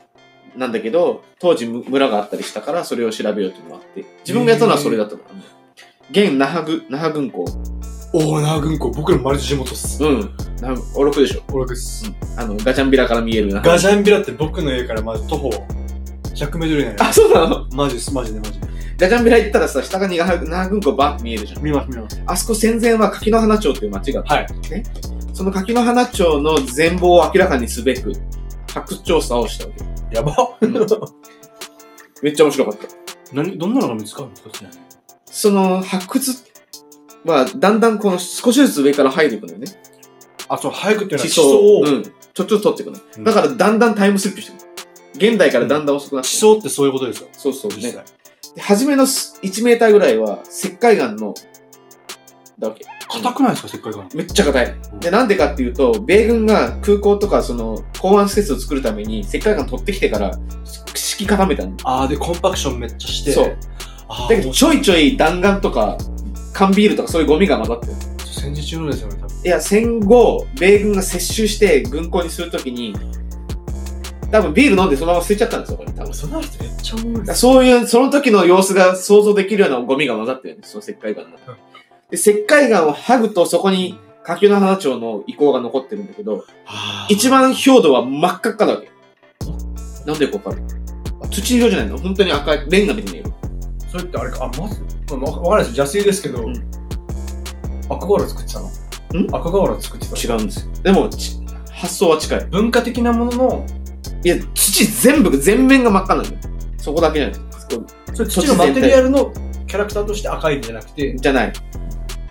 [0.59, 5.21] なんだけど、当時む村があったりしたから、それを調べようというのもあって、自分がやったのはそれだったの。
[6.11, 7.45] 現那覇軍、那覇軍港。
[8.11, 10.03] おー、那覇軍港、僕の丸地元っす。
[10.03, 10.19] うん。
[10.61, 11.43] なお6でしょ。
[11.53, 12.11] 俺です。
[12.35, 13.61] あの、ガチャンビラから見えるな。
[13.61, 15.49] ガジャンビラって僕の家からまず徒歩
[16.35, 17.67] 100メートル以内あ、そうなの？
[17.71, 18.67] マジです、マジでマジで。
[18.97, 20.37] ガチャンビラ行ったらさ、下が長
[20.69, 21.63] 軍港バーって見えるじゃん。
[21.63, 22.21] 見ます、見ます。
[22.25, 24.83] あそこ戦前は柿の花町っていう町があって、はい。
[25.33, 28.11] その柿の花町の全貌を明らかにすべく、
[28.73, 30.15] 発掘調査をしたわけ。
[30.15, 30.57] やば。
[32.21, 32.87] めっちゃ面白かった。
[33.33, 34.81] 何、どんなのが見つかるんですかちなみに
[35.25, 36.31] その発掘
[37.25, 39.67] は、だんだんこの少しずつ上から入っていくのよね。
[40.47, 42.03] あ、そう、早くっていうのは地層を、うん。
[42.03, 42.99] ちょっとずつ取っていくの。
[43.17, 44.69] うんだからだんだんタイムスリップしていく。
[45.15, 47.29] 現代からだんだん遅くなっていく地層ってそういうことですよ。
[47.33, 47.91] そうそうね。
[48.55, 51.33] で初めの1メーターぐらいは石灰岩の、
[52.59, 52.85] だわけ。
[53.07, 54.05] 硬くないですか、せっかくが。
[54.13, 54.75] めっちゃ硬い。
[54.99, 60.31] で、なんでかっていうと、米軍が空港とかその港湾施設を作るために石灰岩取ってきてから
[60.93, 61.75] 敷き固めたの。
[61.83, 63.31] あー、で、コンパクションめっちゃして。
[63.31, 63.57] そう。
[64.27, 65.97] だけどちょいちょい弾丸とか
[66.51, 67.93] 缶ビールとかそういうゴミが混ざってる。
[68.25, 69.37] 戦時中のですよね、多分。
[69.43, 72.95] いや、戦後、米軍が接収して軍港にするときに、
[74.31, 75.91] 多分ビール飲んでそのまま捨てちゃったんですよ、これ。
[75.91, 76.13] 多分。
[76.13, 81.57] そんな人めっちゃおもろいそういう、その時の様子が想像できるようなゴミが混ざってるんです、その石灰岩の中うん
[82.09, 86.45] で、石灰岩を剥ぐとそこに柿の花町の遺構が残ってるんだけど、
[87.09, 88.89] 一番表土は真っ赤っかだわけ。
[90.05, 90.55] なんでこうか
[91.29, 91.97] 土色じゃないの？
[91.97, 93.31] 本当に赤い、レンガみたいな色。
[93.89, 94.81] それってあれか、あ、まず、
[95.15, 95.77] まあわわかんないです。
[95.77, 96.53] 邪推ですけど、うん
[97.91, 98.67] 赤瓦作ってたの？
[98.67, 99.35] ん？
[99.35, 100.71] 赤瓦作ってた違うんですよ。
[100.83, 101.39] でも、ち
[101.71, 102.45] 発想は近い。
[102.45, 103.65] 文化的なものの、
[104.23, 106.37] いや、土全部、全面が真っ赤なんだよ。
[106.77, 107.39] そこだけじゃない。
[108.13, 109.31] それ土のマテリアルの
[109.65, 111.53] キャラクターとして赤いんじゃなくて、じゃない。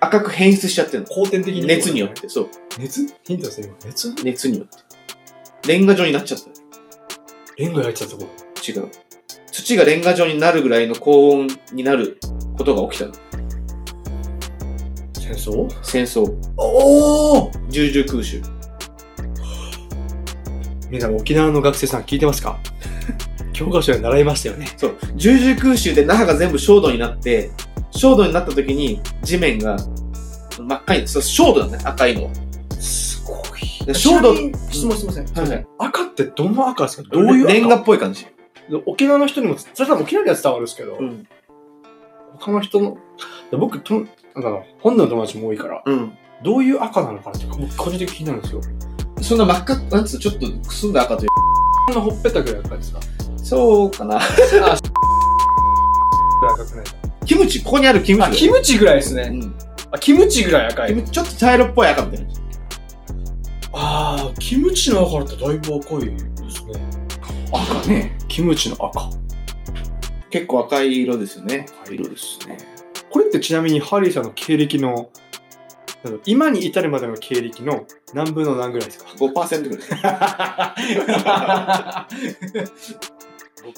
[0.00, 1.06] 赤く変質しちゃってるの。
[1.06, 1.66] 後天的に。
[1.66, 2.12] 熱によっ。
[2.12, 2.28] て。
[2.28, 2.48] そう。
[2.78, 3.06] 熱？
[3.24, 4.14] ヒントですね、今熱？
[4.24, 4.78] 熱によって。
[5.68, 6.46] レンガ状になっちゃった。
[7.56, 8.30] レンガ焼いてたとこ
[8.66, 8.88] 違う。
[9.50, 12.18] 土がレンガ状になるぐらいの高温になる
[12.56, 13.12] ことが起きたの。
[15.14, 15.68] 戦争？
[15.82, 16.36] 戦争。
[16.56, 18.40] おお重々空襲。
[20.88, 22.58] 皆さん沖縄の学生さん聞いてますか？
[23.52, 24.68] 教科書で習いましたよね。
[24.76, 24.96] そう。
[25.16, 27.50] 重々空襲で那覇が全部焦土になって、
[27.98, 29.76] 焦土になった時に地面が
[30.58, 32.30] 真っ赤に、そう、焦土だね、赤いのは。
[32.80, 33.86] すごい。
[33.86, 34.34] で焦土
[34.70, 35.48] 質問すみません。
[35.48, 37.08] はい赤ってどの赤ですか？
[37.10, 37.52] どういう赤？
[37.52, 38.26] レンガっぽい感じ。
[38.86, 41.26] 沖縄の人にも、それ多分沖縄には伝わるんですけど、うん。
[42.38, 42.98] 他の人の、
[43.58, 46.12] 僕と、なんだろう、本土の友達も多いから、うん。
[46.44, 48.60] どういう赤なのかなって僕個人的に気になるんですよ。
[49.22, 51.30] そんな真っ赤、なんつう、ちょっとくすんだ赤という。
[51.98, 53.00] ほっぺたぐらい赤いですか？
[53.38, 54.18] そうかな。
[54.20, 54.26] 赤
[56.66, 56.84] くない
[57.28, 58.34] キムチ、ここにあるキムチだあ、よ。
[58.34, 59.24] キムチぐらいですね。
[59.30, 59.54] うん。
[59.92, 60.88] あ、キムチぐらい赤い。
[60.88, 62.32] キムチちょっと茶色っぽい赤みたいな。
[63.74, 66.72] あー、キムチの赤ってだいぶ赤いですね。
[67.52, 68.16] 赤ね。
[68.28, 69.10] キムチの赤。
[70.30, 71.66] 結構赤い色ですよね。
[71.84, 72.56] 赤色ですね。
[73.10, 75.10] これってちなみにハリーさんの経歴の、
[76.24, 79.88] 今に至るまでの経歴の何分の何ぐらいですか？5%ぐらい。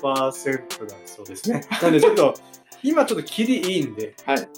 [0.00, 1.62] 5%だそうですね。
[1.82, 2.34] なんでちょっと、
[2.82, 4.38] 今ちょっと切りいいんで、はい。
[4.38, 4.48] ちょっ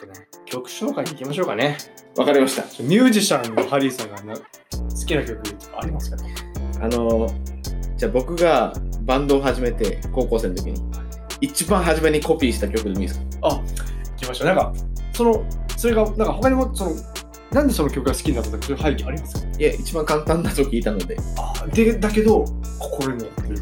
[0.00, 1.78] とね、曲紹介に行きましょうかね。
[2.16, 2.62] わかりました。
[2.82, 4.42] ミュージシャンのハリーさんがな好
[5.06, 6.34] きな曲とかありますかね？
[6.80, 8.72] あのー、じゃあ僕が
[9.02, 10.82] バンドを始めて、高校生の時に、
[11.40, 13.26] 一番初めにコピーした曲でもいいですか？
[13.48, 13.62] 行
[14.16, 14.48] きましょう。
[14.48, 14.72] なんか、
[15.12, 15.44] その、
[15.76, 16.92] それが、なんか他にも、その、
[17.52, 19.48] なんでその曲が好きになったとか、そういう背景ありますか？
[19.56, 21.20] いや、一番簡単なと聞いたので、や
[21.62, 22.44] あで、だけど、
[22.80, 23.60] 心に残ってる。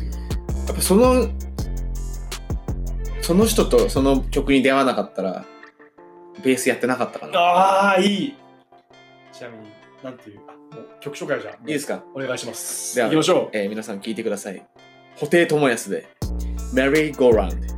[0.79, 1.29] ぱその、
[3.29, 5.45] その人とその曲に出会わなかったら、
[6.43, 7.39] ベースやってなかったかな。
[7.39, 8.35] ああ、いい。
[9.35, 9.65] ちなみに、
[10.03, 12.03] なんていう、あ、もう曲紹介じゃあ、いいですか？
[12.15, 12.95] お願いします。
[12.97, 13.57] では行きましょう。
[13.57, 14.67] えー皆さん聞いてください。
[15.21, 16.07] 布袋寅泰で、
[16.73, 17.78] Merry Go Round。